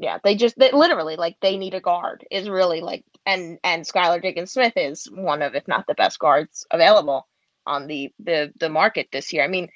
[0.00, 3.84] Yeah, they just they literally like they need a guard is really like and and
[3.84, 7.26] Skylar Diggins Smith is one of if not the best guards available
[7.66, 9.42] on the the the market this year.
[9.42, 9.68] I mean,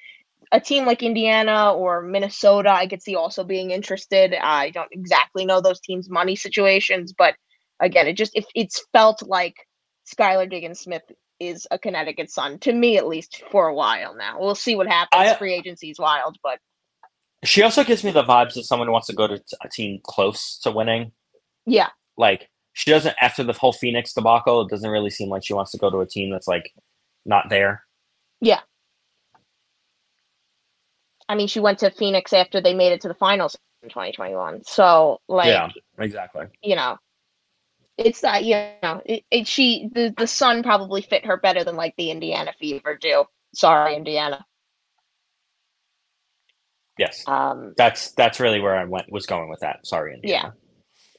[0.53, 4.33] a team like Indiana or Minnesota, I could see also being interested.
[4.33, 7.35] I don't exactly know those teams' money situations, but
[7.83, 9.55] again, it just if it's felt like
[10.11, 11.03] Skylar Diggins Smith
[11.39, 14.39] is a Connecticut Sun to me at least for a while now.
[14.39, 15.29] We'll see what happens.
[15.31, 16.59] I- Free is wild, but
[17.43, 20.57] She also gives me the vibes that someone wants to go to a team close
[20.63, 21.11] to winning.
[21.65, 24.61] yeah, Like she doesn't after the whole Phoenix debacle.
[24.61, 26.71] It doesn't really seem like she wants to go to a team that's like
[27.25, 27.83] not there.
[28.41, 28.61] Yeah.
[31.29, 34.63] I mean, she went to Phoenix after they made it to the finals in 2021.
[34.65, 36.47] So, like, yeah, exactly.
[36.61, 36.97] you know,
[37.97, 41.75] it's that you know, it, it, she the the Sun probably fit her better than
[41.75, 43.25] like the Indiana Fever do.
[43.53, 44.45] Sorry, Indiana.
[46.97, 49.85] Yes, Um, that's that's really where I went was going with that.
[49.85, 50.53] Sorry, Indiana.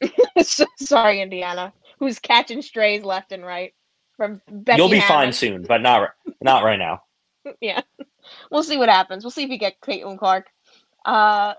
[0.42, 3.74] so- sorry, Indiana, who's catching strays left and right
[4.16, 4.78] from Becky.
[4.78, 6.10] You'll be fine soon, but not
[6.40, 7.02] not right now.
[7.60, 7.82] yeah,
[8.50, 9.24] we'll see what happens.
[9.24, 10.46] We'll see if we get Caitlin Clark.
[11.04, 11.54] Uh,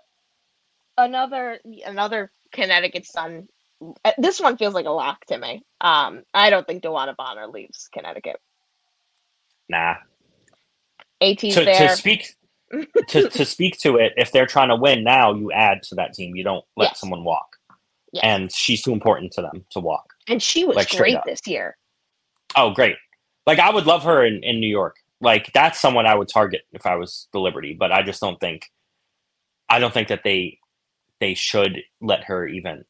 [0.98, 3.48] another another Connecticut Sun.
[4.04, 5.64] Uh, This one feels like a lock to me.
[5.82, 8.38] Um, I don't think DeWanna Bonner leaves Connecticut.
[9.70, 9.96] Nah.
[11.22, 11.90] AT's To, there.
[11.90, 12.34] to speak
[13.10, 16.14] to, to speak to it, if they're trying to win now, you add to that
[16.14, 16.36] team.
[16.36, 17.00] You don't let Yes.
[17.00, 17.56] someone walk.
[18.12, 18.24] Yes.
[18.24, 20.14] And she's too important to them to walk.
[20.28, 21.78] and she was like, great this year.
[22.56, 22.96] Oh, great.
[23.46, 24.96] Like I would love her in, in New York.
[25.22, 28.40] Like that's someone I would target if I was the Liberty, but I just don't
[28.40, 28.70] think
[29.70, 30.60] I don't think that they
[31.20, 32.84] they should let her even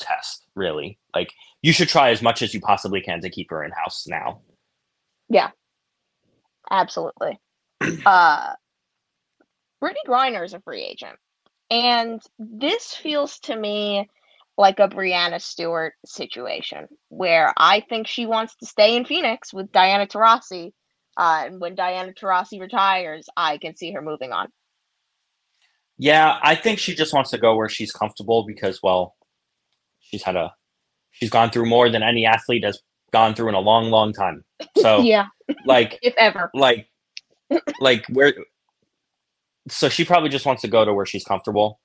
[0.00, 0.98] test, really.
[1.14, 1.32] Like
[1.62, 4.40] you should try as much as you possibly can to keep her in house now.
[5.28, 5.50] Yeah.
[6.70, 7.40] Absolutely.
[8.06, 8.52] uh,
[9.82, 11.16] Brittney Griner is a free agent.
[11.70, 14.08] And this feels to me
[14.58, 19.72] like a Breanna Stewart situation where I think she wants to stay in Phoenix with
[19.72, 20.72] Diana Taurasi.
[21.16, 24.48] Uh, and when Diana Taurasi retires, I can see her moving on.
[25.96, 29.16] Yeah, I think she just wants to go where she's comfortable because well,
[30.10, 30.52] she's had a
[31.12, 32.80] she's gone through more than any athlete has
[33.12, 34.44] gone through in a long, long time.
[34.78, 35.26] So yeah,
[35.64, 36.50] like if ever.
[36.54, 36.88] like
[37.80, 38.34] like where
[39.68, 41.80] so she probably just wants to go to where she's comfortable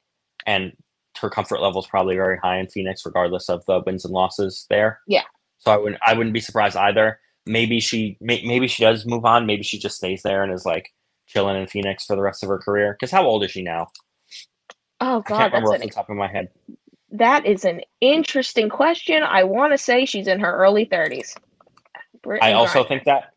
[0.46, 0.74] and
[1.20, 4.66] her comfort level is probably very high in phoenix regardless of the wins and losses
[4.70, 5.00] there.
[5.08, 5.24] Yeah.
[5.58, 7.20] so i wouldn't i wouldn't be surprised either.
[7.48, 9.46] Maybe she may, maybe she does move on.
[9.46, 10.90] Maybe she just stays there and is like
[11.28, 12.94] chilling in phoenix for the rest of her career.
[12.94, 13.88] Because how old is she now?
[15.00, 16.50] Oh God, i can't that's remember off an the top of my head
[17.18, 19.24] that is an interesting question.
[19.24, 21.36] I want to say she's in her early thirties.
[22.42, 23.34] i also think that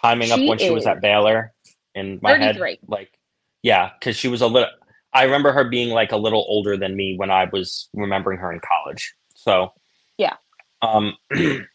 [0.00, 1.52] timing up when she was at baylor
[1.94, 3.16] in my head like
[3.62, 4.68] yeah because she was a little
[5.12, 8.52] i remember her being like a little older than me when i was remembering her
[8.52, 9.72] in college so
[10.18, 10.34] Yeah.
[10.82, 11.16] um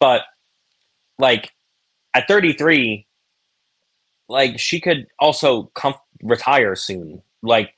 [0.00, 0.22] but
[1.18, 1.52] like
[2.12, 3.06] at 33
[4.28, 7.72] like she could also come retire soon like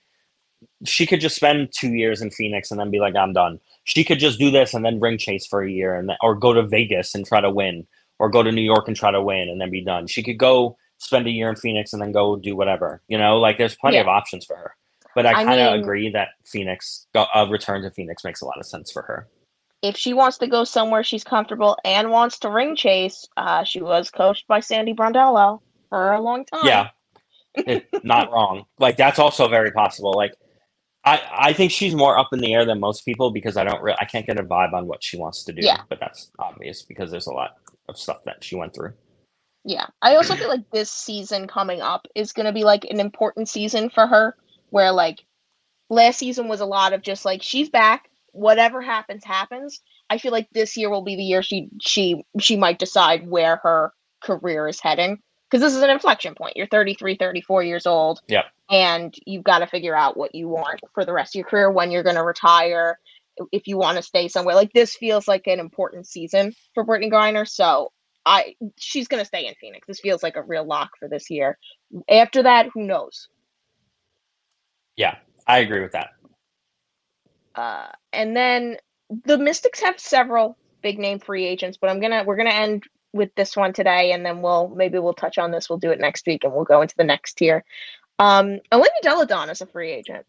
[0.84, 4.04] she could just spend two years in phoenix and then be like i'm done she
[4.04, 6.62] could just do this and then ring chase for a year and or go to
[6.62, 7.86] vegas and try to win
[8.18, 10.38] or go to new york and try to win and then be done she could
[10.38, 13.76] go spend a year in phoenix and then go do whatever you know like there's
[13.76, 14.02] plenty Yeah.
[14.02, 14.74] of options for her
[15.14, 18.58] but i I kind of agree that phoenix a return to phoenix makes a lot
[18.58, 19.28] of sense for her
[19.82, 23.82] if she wants to go somewhere she's comfortable and wants to ring chase, uh, she
[23.82, 26.64] was coached by Sandy Brondello for a long time.
[26.64, 28.64] Yeah, not wrong.
[28.78, 30.14] Like that's also very possible.
[30.16, 30.32] Like
[31.04, 33.82] I, I think she's more up in the air than most people because I don't,
[33.82, 35.60] re- I can't get a vibe on what she wants to do.
[35.62, 35.82] Yeah.
[35.88, 37.56] but that's obvious because there's a lot
[37.88, 38.94] of stuff that she went through.
[39.64, 39.86] Yeah.
[40.02, 43.48] I also feel like this season coming up is going to be like an important
[43.48, 44.36] season for her
[44.70, 45.24] where like
[45.90, 49.80] last season was a lot of just like she's back, whatever happens happens.
[50.10, 53.56] I feel like this year will be the year she she she might decide where
[53.62, 55.18] her career is heading
[55.50, 56.56] because this is an inflection point.
[56.56, 58.20] You're 33, 34 years old.
[58.28, 58.44] Yep.
[58.70, 61.70] And you've got to figure out what you want for the rest of your career,
[61.70, 62.98] when you're going to retire,
[63.52, 64.54] if you want to stay somewhere.
[64.54, 67.46] Like this feels like an important season for Brittney Griner.
[67.46, 67.92] So
[68.26, 69.86] I she's going to stay in Phoenix.
[69.86, 71.58] This feels like a real lock for this year.
[72.08, 73.28] After that, who knows?
[74.96, 76.10] Yeah, I agree with that.
[77.54, 78.78] Uh, and then
[79.24, 83.34] the Mystics have several big name free agents, but I'm gonna we're gonna end with
[83.36, 85.68] this one today, and then we'll maybe we'll touch on this.
[85.68, 87.64] We'll do it next week, and we'll go into the next tier.
[88.18, 90.26] Um, Olivia Deladon is a free agent,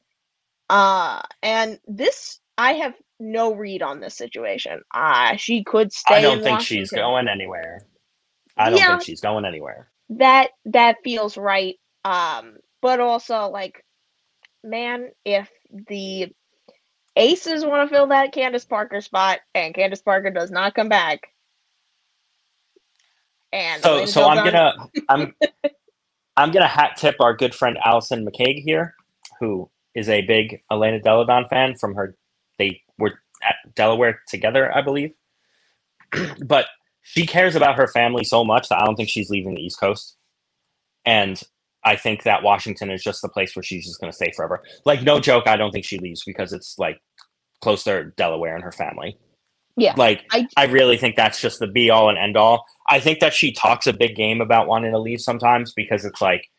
[0.70, 4.82] uh, and this I have no read on this situation.
[4.94, 6.16] Uh, she could stay.
[6.16, 7.86] I don't in think she's going anywhere.
[8.58, 8.88] I don't Yeah.
[8.88, 9.92] think she's going anywhere.
[10.10, 11.76] that that feels right.
[12.04, 13.84] Um, but also like,
[14.64, 15.50] man, if
[15.90, 16.34] the
[17.18, 21.22] Aces want to fill that Candace Parker spot, and Candace Parker does not come back,
[23.54, 24.74] and so so I'm gonna
[25.10, 25.34] I'm
[26.38, 28.96] I'm gonna hat tip our good friend Allison McCaig here,
[29.40, 32.16] who is a big Elena Delle Donne fan from her.
[32.60, 35.14] They were at Delaware together, I believe.
[36.46, 36.68] but
[37.02, 39.80] she cares about her family so much that I don't think she's leaving the East
[39.80, 40.18] Coast.
[41.06, 41.42] And
[41.84, 44.64] I think that Washington is just the place where she's just going to stay forever.
[44.86, 47.00] Like, no joke, I don't think she leaves because it's like
[47.62, 49.20] close to Delaware and her family.
[49.78, 49.94] Yeah.
[49.98, 52.66] Like, I, I really think that's just the be all and end all.
[52.88, 56.22] I think that she talks a big game about wanting to leave sometimes because it's
[56.22, 56.50] like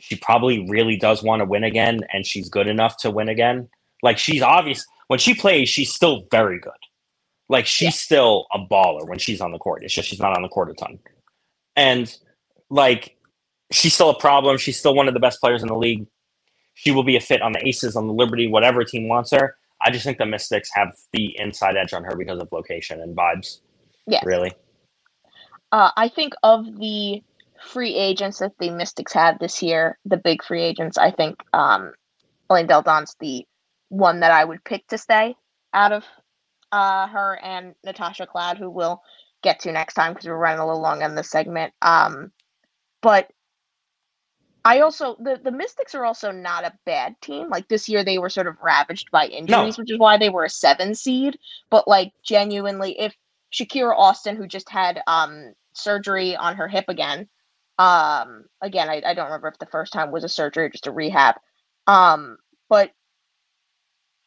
[0.00, 3.68] she probably really does want to win again and she's good enough to win again.
[4.02, 6.72] Like, she's obvious when she plays, she's still very good.
[7.48, 7.90] Like, she's yeah.
[7.90, 9.84] still a baller when she's on the court.
[9.84, 10.98] It's just she's not on the court a ton.
[11.76, 12.14] And
[12.70, 13.16] like,
[13.70, 14.58] she's still a problem.
[14.58, 16.06] She's still one of the best players in the league.
[16.74, 19.56] She will be a fit on the Aces, on the Liberty, whatever team wants her.
[19.84, 23.16] I just think the Mystics have the inside edge on her because of location and
[23.16, 23.60] vibes.
[24.06, 24.20] Yeah.
[24.24, 24.52] Really.
[25.72, 27.22] Uh, I think of the
[27.72, 31.92] free agents that the Mystics had this year, the big free agents, I think um,
[32.50, 33.46] Elena Delle Donne's the
[33.88, 35.34] one that I would pick to stay
[35.72, 36.04] out of
[36.72, 39.02] uh, her and Natasha Cloud, who we'll
[39.42, 41.72] get to next time because we're running a little long on this segment.
[41.82, 42.32] Um,
[43.02, 43.30] but
[44.64, 47.50] I also the the Mystics are also not a bad team.
[47.50, 49.82] Like this year, they were sort of ravaged by injuries, no.
[49.82, 51.38] which is why they were a seven seed.
[51.70, 53.14] But like genuinely, if
[53.52, 57.28] Shakira Austin, who just had um surgery on her hip again,
[57.78, 60.86] um again I, I don't remember if the first time was a surgery or just
[60.86, 61.34] a rehab,
[61.86, 62.38] um
[62.70, 62.90] but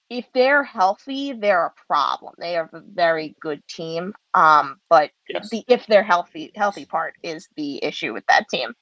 [0.09, 2.33] if they're healthy, they're a problem.
[2.37, 4.13] They are a very good team.
[4.33, 5.49] Um, but yes.
[5.49, 8.73] the if they're healthy, healthy part is the issue with that team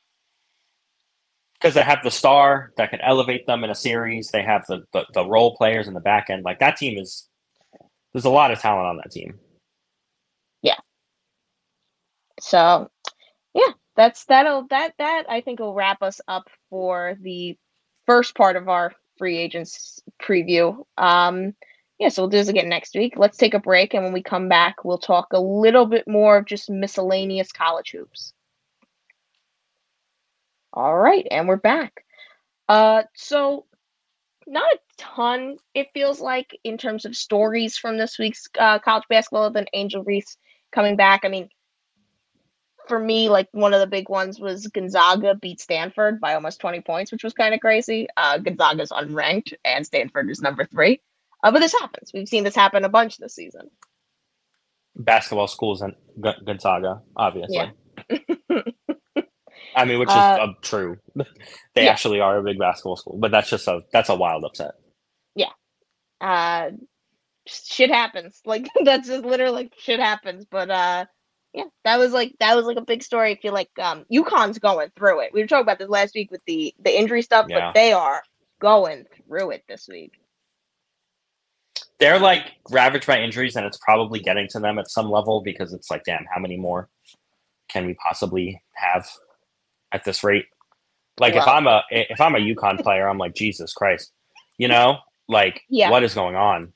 [1.59, 4.29] because they have the star that can elevate them in a series.
[4.29, 6.43] They have the, the, the role players in the back end.
[6.43, 7.27] Like that team is
[8.13, 9.39] there's a lot of talent on that team.
[10.61, 10.77] Yeah.
[12.39, 12.89] So
[13.53, 17.57] yeah, that's that'll that that I think will wrap us up for the
[18.05, 20.83] first part of our free agents preview.
[20.97, 21.55] Um
[21.97, 23.13] yeah, so we'll do this again next week.
[23.15, 26.37] Let's take a break and when we come back we'll talk a little bit more
[26.37, 28.33] of just miscellaneous college hoops.
[30.75, 32.03] All right, and we're back.
[32.67, 33.65] Uh, so
[34.45, 35.55] not a ton.
[35.73, 40.03] It feels like in terms of stories from this week's uh, college basketball than Angel
[40.03, 40.38] Reese
[40.73, 41.21] coming back.
[41.23, 41.47] I mean,
[42.89, 46.81] for me, like one of the big ones was Gonzaga beat Stanford by almost 20
[46.81, 48.07] points, which was kind of crazy.
[48.17, 51.01] Uh, Gonzaga's unranked and Stanford is number three.
[51.41, 52.11] Uh, but this happens.
[52.13, 53.69] We've seen this happen a bunch this season.
[54.95, 55.93] Basketball schools and
[56.45, 57.71] Gonzaga, obviously.
[58.09, 58.59] Yeah.
[59.75, 60.97] I mean, which is uh, uh, true.
[61.15, 61.91] they yeah.
[61.91, 64.75] actually are a big basketball school, but that's just a that's a wild upset.
[65.35, 65.51] Yeah.
[66.21, 66.71] Uh,
[67.47, 68.41] shit happens.
[68.45, 70.45] Like that's just literally like shit happens.
[70.49, 71.05] But uh,
[71.53, 73.31] yeah, that was like that was like a big story.
[73.31, 75.31] I feel like um, UConn's going through it.
[75.33, 77.67] We were talking about this last week with the the injury stuff, yeah.
[77.67, 78.21] but they are
[78.59, 80.13] going through it this week.
[81.99, 85.73] They're like ravaged by injuries, and it's probably getting to them at some level because
[85.73, 86.89] it's like, damn, how many more
[87.69, 89.07] can we possibly have?
[89.95, 90.45] At this rate.
[91.19, 91.41] Like wow.
[91.41, 94.12] if I'm a if I'm a UConn player, I'm like Jesus Christ,
[94.58, 94.97] you know,
[95.29, 95.89] like yeah.
[95.89, 96.73] what is going on?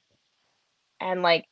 [1.01, 1.45] And like,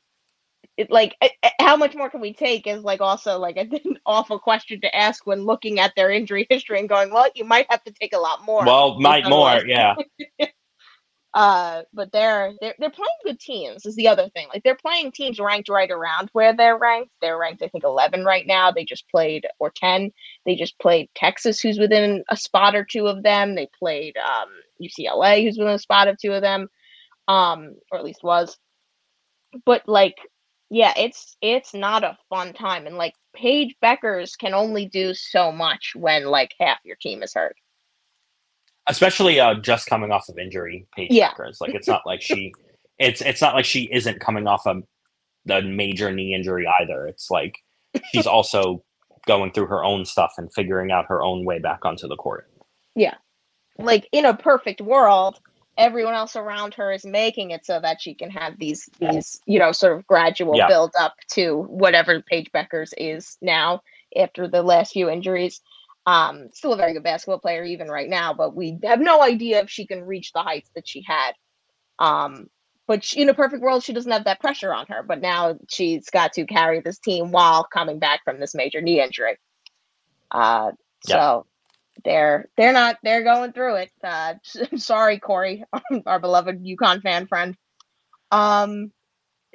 [0.77, 1.15] it like
[1.60, 5.27] how much more can we take is like also like an awful question to ask
[5.27, 8.19] when looking at their injury history and going, well, you might have to take a
[8.19, 8.65] lot more.
[8.65, 9.95] Well, might more, yeah.
[11.38, 13.86] Uh, but they're they're they're playing good teams.
[13.86, 14.47] Is the other thing.
[14.52, 17.12] Like they're playing teams ranked right around where they're ranked.
[17.21, 18.71] They're ranked, I think, eleven right now.
[18.71, 20.10] They just played or ten.
[20.47, 23.54] They just played Texas, who's within a spot or two of them.
[23.54, 24.49] They played um,
[24.82, 26.70] UCLA, who's within a spot of two of them,
[27.28, 28.57] um, or at least was.
[29.64, 30.18] But like,
[30.72, 35.51] yeah, it's it's not a fun time, and like Paige Bueckers can only do so
[35.51, 37.55] much when like half your team is hurt
[38.88, 40.88] especially uh, just coming off of injury.
[40.95, 41.31] Paige yeah.
[41.59, 42.53] Like it's not like she,
[42.99, 44.81] it's it's not like she isn't coming off a
[45.45, 47.07] the major knee injury either.
[47.07, 47.59] It's like
[48.11, 48.83] she's also
[49.25, 52.49] going through her own stuff and figuring out her own way back onto the court.
[52.95, 53.15] Yeah,
[53.77, 55.39] like in a perfect world,
[55.77, 59.59] everyone else around her is making it so that she can have these these you
[59.59, 60.67] know sort of gradual yeah.
[60.67, 63.81] build up to whatever Paige Bueckers is now
[64.17, 65.61] after the last few injuries.
[66.08, 69.60] Um, still a very good basketball player even right now, but we have no idea
[69.60, 71.34] if she can reach the heights that she had.
[71.99, 72.49] Um,
[72.88, 75.03] but she, in a perfect world, she doesn't have that pressure on her.
[75.03, 79.01] But now she's got to carry this team while coming back from this major knee
[79.01, 79.38] injury.
[80.32, 80.72] Uh,
[81.05, 81.16] yeah.
[81.16, 81.45] So
[82.05, 83.91] they're they're not they're going through it.
[84.01, 84.36] Uh,
[84.78, 85.66] sorry, Corey,
[86.05, 87.58] our beloved UConn fan friend.
[88.32, 88.93] Um,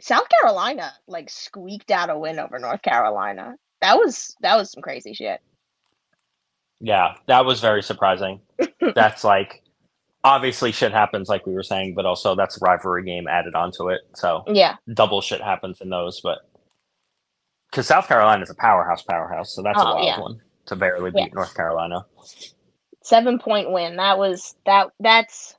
[0.01, 3.57] South Carolina like squeaked out a win over North Carolina.
[3.81, 5.41] That was that was some crazy shit.
[6.83, 8.43] Yeah, that was very surprising.
[8.95, 9.63] that's like
[10.25, 13.91] obviously shit happens like we were saying, but also that's a rivalry game added onto
[13.91, 14.03] it.
[14.15, 16.39] So Yeah, double shit happens in those, but
[17.71, 20.19] because South Carolina is a powerhouse, powerhouse, so that's a Oh, wild yeah.
[20.19, 21.35] one to barely beat Yes.
[21.35, 22.07] North Carolina.
[23.05, 23.97] seven point win.
[23.97, 24.89] That was that.
[25.01, 25.57] That's.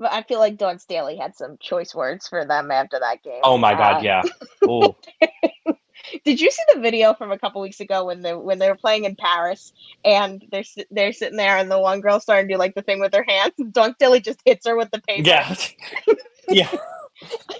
[0.00, 3.44] But I feel like Dawn Staley had some choice words for them after that game.
[3.44, 4.24] Oh my Uh, god, yeah.
[6.24, 8.76] Did you see the video from a couple weeks ago when they when they were
[8.76, 9.72] playing in Paris
[10.04, 13.00] and they're they're sitting there and the one girl starting to do like the thing
[13.00, 15.28] with her hands and Dawn Staley just hits her with the paper.
[15.28, 15.54] yeah,
[16.48, 16.70] yeah.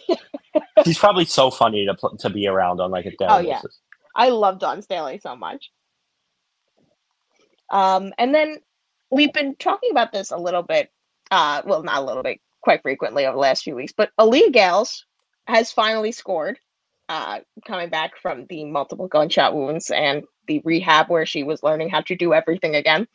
[0.85, 3.57] She's probably so funny to to be around on like a daily Oh, yeah.
[3.57, 3.79] basis.
[4.15, 5.71] I love Dawn Staley so much.
[7.71, 8.59] Um, and then
[9.11, 10.91] we've been talking about this a little bit,
[11.31, 13.93] uh, well, not a little bit, quite frequently over the last few weeks.
[13.97, 15.03] But Aaliyah Gayles
[15.47, 16.59] has finally scored,
[17.09, 21.89] uh, coming back from the multiple gunshot wounds and the rehab where she was learning
[21.89, 23.07] how to do everything again.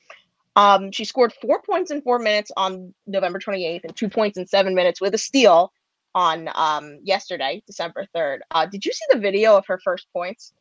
[0.55, 4.45] Um, she scored four points in four minutes on November 28th and two points in
[4.45, 5.71] seven minutes with a steal
[6.15, 8.39] on um, yesterday, December 3rd.
[8.51, 10.53] Uh, did you see the video of her first points?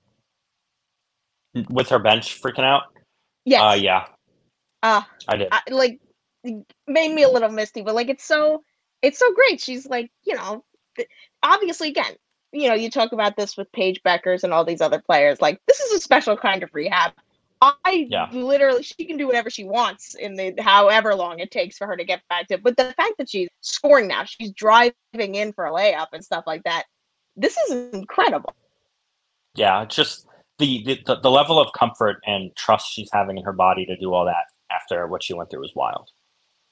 [1.68, 2.84] With her bench freaking out.
[3.44, 3.60] Yes.
[3.62, 4.06] Uh, yeah,
[4.82, 5.48] Uh, I did.
[5.52, 6.00] I, like
[6.86, 8.62] made me a little misty, but like it's so
[9.02, 9.60] it's so great.
[9.60, 10.64] She's like, you know,
[11.42, 12.14] obviously again,
[12.52, 15.40] you know, you talk about this with Paige Bueckers and all these other players.
[15.40, 17.12] Like this is a special kind of rehab.
[17.60, 18.28] I Yeah.
[18.32, 21.96] literally she can do whatever she wants in the however long it takes for her
[21.96, 22.58] to get back to.
[22.58, 26.44] But the fact that she's scoring now, she's driving in for a layup and stuff
[26.46, 26.84] like that.
[27.36, 28.52] This is incredible.
[29.54, 30.26] yeah, it's just
[30.58, 33.96] the, the the the level of comfort and trust she's having in her body to
[33.96, 36.10] do all that after what she went through was wild.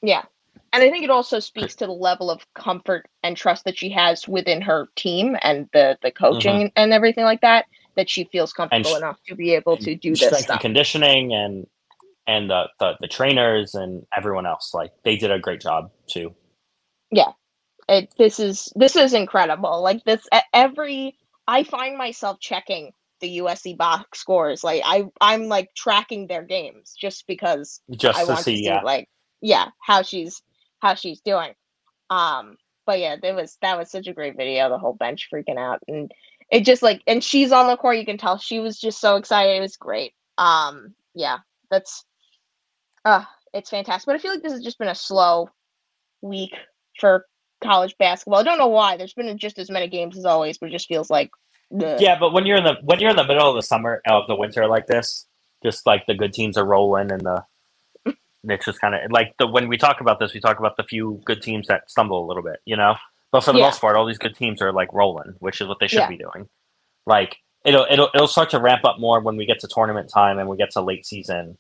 [0.03, 0.25] Yeah.
[0.73, 3.91] And I think it also speaks to the level of comfort and trust that she
[3.91, 6.25] has within her team and the the mm-hmm.
[6.25, 7.67] coaching and everything like that.
[7.97, 10.61] That she feels comfortable enough to be able to do this Strength stuff.
[10.61, 11.67] conditioning and
[12.27, 16.35] and the, the the trainers and everyone else like they did a great job too.
[17.11, 17.33] Yeah.
[17.89, 19.83] It, this is this is incredible.
[19.83, 21.17] Like this, every
[21.49, 24.63] I find myself checking the USC box scores.
[24.63, 28.59] Like I I'm like tracking their games just because Just I to want see, to
[28.59, 29.09] see yeah, like
[29.43, 30.41] yeah how she's
[30.81, 31.53] how she's doing.
[32.11, 32.57] Um,
[32.87, 34.69] but yeah, there was that was such a great video.
[34.69, 36.13] The whole bench freaking out, and
[36.51, 37.99] it just like and she's on the court.
[37.99, 39.57] You can tell she was just so excited.
[39.57, 40.15] It was great.
[40.39, 41.39] Um, yeah,
[41.71, 42.05] that's
[43.05, 43.25] uh
[43.55, 44.07] it's fantastic.
[44.07, 45.51] But I feel like this has just been a slow
[46.23, 46.55] week
[46.99, 47.27] for
[47.63, 48.41] college basketball.
[48.41, 48.97] I don't know why.
[48.97, 51.31] There's been just as many games as always, but it just feels like
[51.71, 52.19] yeah.
[52.19, 54.35] But when you're in the when you're in the middle of the summer of the
[54.35, 55.27] winter like this,
[55.63, 57.45] just like the good teams are rolling and the
[58.45, 60.85] it's just kind of like the when we talk about this, we talk about the
[60.85, 62.95] few good teams that stumble a little bit, you know.
[63.33, 63.67] But for the Yeah.
[63.67, 66.09] most part, all these good teams are like rolling, which is what they should Yeah.
[66.09, 66.49] be doing.
[67.07, 70.39] Like it'll it'll it'll start to ramp up more when we get to tournament time
[70.39, 71.59] and we get to late season.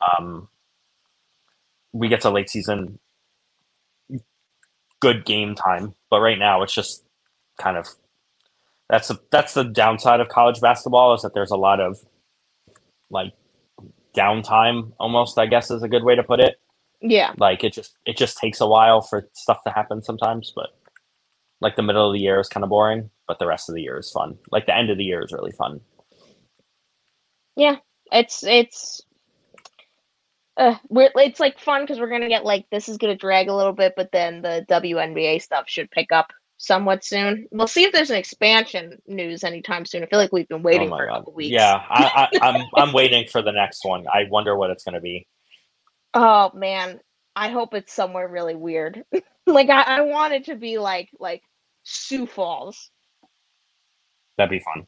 [0.00, 0.48] Um,
[1.92, 2.98] we get to late season,
[5.00, 5.94] good game time.
[6.10, 7.04] But right now, it's just
[7.58, 7.88] kind of
[8.88, 11.98] that's the that's the downside of college basketball is that there's a lot of
[13.10, 13.32] like
[14.14, 16.56] downtime almost i guess is a good way to put it.
[17.04, 20.70] Yeah, like it just it just takes a while for stuff to happen sometimes but
[21.60, 23.80] like the middle of the year is kind of boring but the rest of the
[23.80, 24.36] year is fun.
[24.50, 25.80] Like the end of the year is really fun.
[27.56, 27.76] Yeah.
[28.10, 29.00] It's it's
[30.58, 33.54] uh, we're, it's like fun because we're gonna get like this is gonna drag a
[33.54, 36.30] little bit, but then the WNBA stuff should pick up
[36.62, 37.48] somewhat soon.
[37.50, 40.02] We'll see if there's an expansion news anytime soon.
[40.02, 41.50] I feel like we've been waiting oh for a couple weeks.
[41.50, 44.94] yeah I, I, i'm i'm waiting for the next one i wonder what it's going
[44.94, 45.26] to be
[46.14, 47.00] Oh man,
[47.34, 49.04] I hope it's somewhere really weird.
[49.46, 51.42] like I, I want it to be like like
[51.84, 52.90] Sioux Falls.
[54.36, 54.86] that'd be fun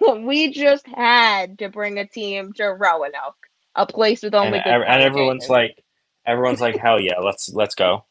[0.26, 3.36] we just had to bring a team to Roanoke,
[3.74, 5.82] a place with only and, good and everyone's like
[6.26, 8.04] everyone's like hell yeah let's let's go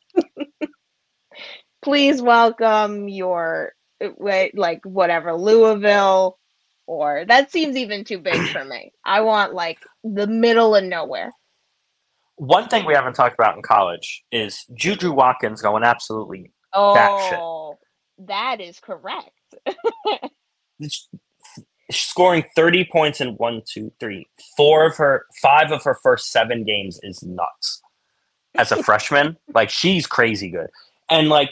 [1.88, 3.72] please welcome your
[4.04, 4.10] uh,
[4.54, 6.38] like whatever Louisville
[6.86, 8.92] or that seems even too big for me.
[9.06, 11.32] I want like the middle of nowhere.
[12.36, 17.78] one thing we haven't talked about in college is juju watkins going absolutely Oh,
[18.20, 19.32] that is correct.
[21.90, 24.28] scoring 30 points in one, two, three,
[24.58, 27.82] four of her, five of her first seven games is nuts.
[28.56, 30.68] As a freshman, like she's crazy good,
[31.10, 31.52] and like,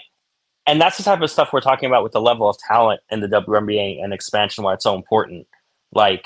[0.68, 3.20] and that's the type of stuff we're talking about with the level of talent in
[3.20, 4.63] the WNBA and expansion.
[4.63, 5.47] Why it's so important.
[5.91, 6.26] Like,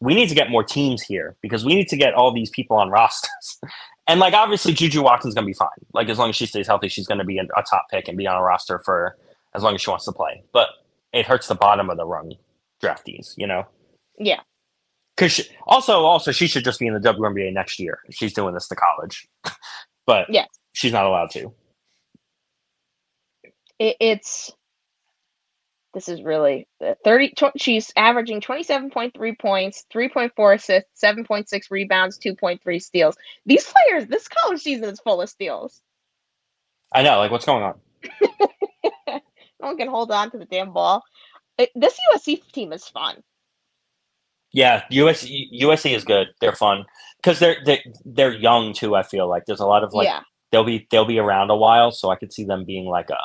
[0.00, 2.76] we need to get more teams here because we need to get all these people
[2.76, 3.58] on rosters.
[4.06, 5.68] and like obviously Juju Watkins's gonna be fine.
[5.94, 8.26] Like as long as she stays healthy, she's gonna be a top pick and be
[8.26, 9.16] on a roster for
[9.54, 10.42] as long as she wants to play.
[10.52, 10.68] But
[11.12, 12.34] it hurts the bottom of the rung
[12.82, 13.66] draftees, you know.
[14.18, 14.40] Yeah.
[15.16, 18.00] Because she, also, also, she should just be in the WNBA next year.
[18.10, 19.26] She's doing this to college,
[20.06, 20.44] but yeah,
[20.74, 21.54] she's not allowed to.
[23.78, 24.52] It, it's
[25.96, 32.82] this is really uh, 30 tw- she's averaging 27.3 points 3.4 assists 7.6 rebounds 2.3
[32.82, 33.16] steals.
[33.46, 35.80] These players this college season is full of steals.
[36.92, 37.80] I know like what's going on?
[39.58, 41.02] No one can hold on to the damn ball.
[41.56, 43.22] It, this usc team is fun.
[44.52, 46.28] Yeah USC, USC is good.
[46.42, 46.84] They're fun.
[47.22, 49.46] Because they're, they're they're young too i feel like.
[49.46, 50.20] There's a lot of like yeah.
[50.52, 53.18] they'll be they'll be around a while so i could see them being like a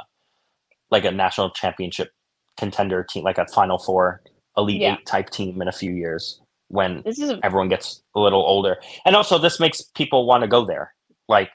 [0.91, 2.11] like a national championship
[2.57, 4.21] contender team, like a Final Four,
[4.57, 4.93] Elite yeah.
[4.93, 8.77] Eight type team in a few years when a- everyone gets a little older.
[9.05, 10.93] And also, this makes people want to go there.
[11.27, 11.49] Like,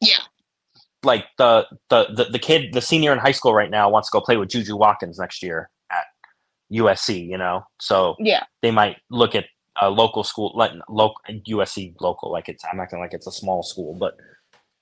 [0.00, 0.18] yeah,
[1.04, 4.12] like the, the the the kid, the senior in high school right now wants to
[4.12, 6.04] go play with Juju Watkins next year at
[6.72, 7.26] USC.
[7.26, 9.46] You know, so yeah, they might look at
[9.80, 13.62] a local school, like local USC local, like it's I'm acting like it's a small
[13.62, 14.14] school, but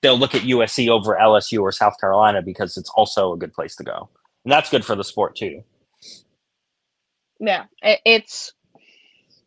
[0.01, 3.75] they'll look at USC over LSU or South Carolina because it's also a good place
[3.75, 4.09] to go.
[4.43, 5.63] And that's good for the sport too.
[7.39, 8.53] Yeah, it's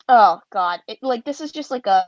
[0.09, 2.05] oh god, it, like this is just like a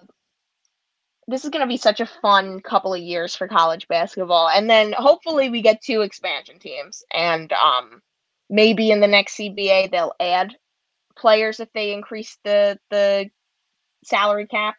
[1.29, 4.49] this is going to be such a fun couple of years for college basketball.
[4.49, 8.01] And then hopefully we get two expansion teams and um
[8.49, 10.57] maybe in the next CBA they'll add
[11.17, 13.29] players if they increase the the
[14.05, 14.77] salary cap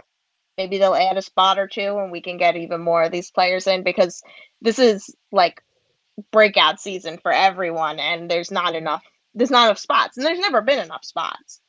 [0.57, 3.31] maybe they'll add a spot or two and we can get even more of these
[3.31, 4.21] players in because
[4.61, 5.61] this is like
[6.31, 9.03] breakout season for everyone and there's not enough
[9.35, 11.61] there's not enough spots and there's never been enough spots.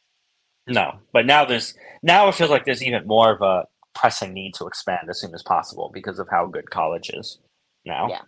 [0.67, 4.55] No but now there's now it feels like there's even more of a pressing need
[4.55, 7.39] to expand as soon as possible because of how good college is
[7.85, 8.09] now.
[8.09, 8.23] Yeah.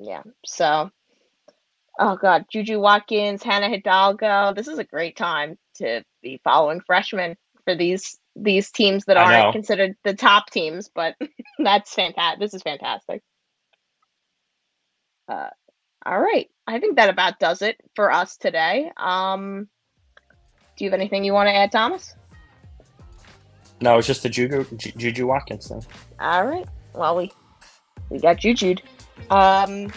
[0.00, 0.90] Yeah so
[2.00, 7.36] oh god juju watkins hannah hidalgo this is a great time to be following freshmen
[7.64, 11.14] for these these teams that aren't considered the top teams but
[11.58, 13.22] that's fantastic this is fantastic
[15.28, 15.48] uh,
[16.06, 16.50] all right.
[16.66, 18.90] I think that about does it for us today.
[18.96, 19.68] Um,
[20.76, 22.14] do you have anything you want to add, Thomas?
[23.80, 25.84] No, it's just the Juju, Juju Watkins thing.
[26.20, 26.66] All right.
[26.94, 27.32] Well, we
[28.10, 28.82] we got Juju'd.
[29.30, 29.92] Um,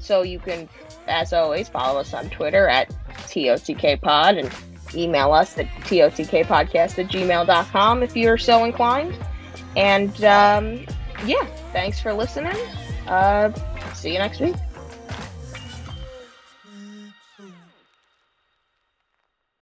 [0.00, 0.68] so you can,
[1.06, 2.90] as always, follow us on Twitter at
[3.26, 4.52] TOTKPod and
[4.94, 9.18] email us at TOTKPodcast at gmail.com if you're so inclined.
[9.76, 10.86] And um,
[11.24, 12.56] yeah, thanks for listening.
[13.06, 13.52] Uh,
[13.94, 14.54] see you next week.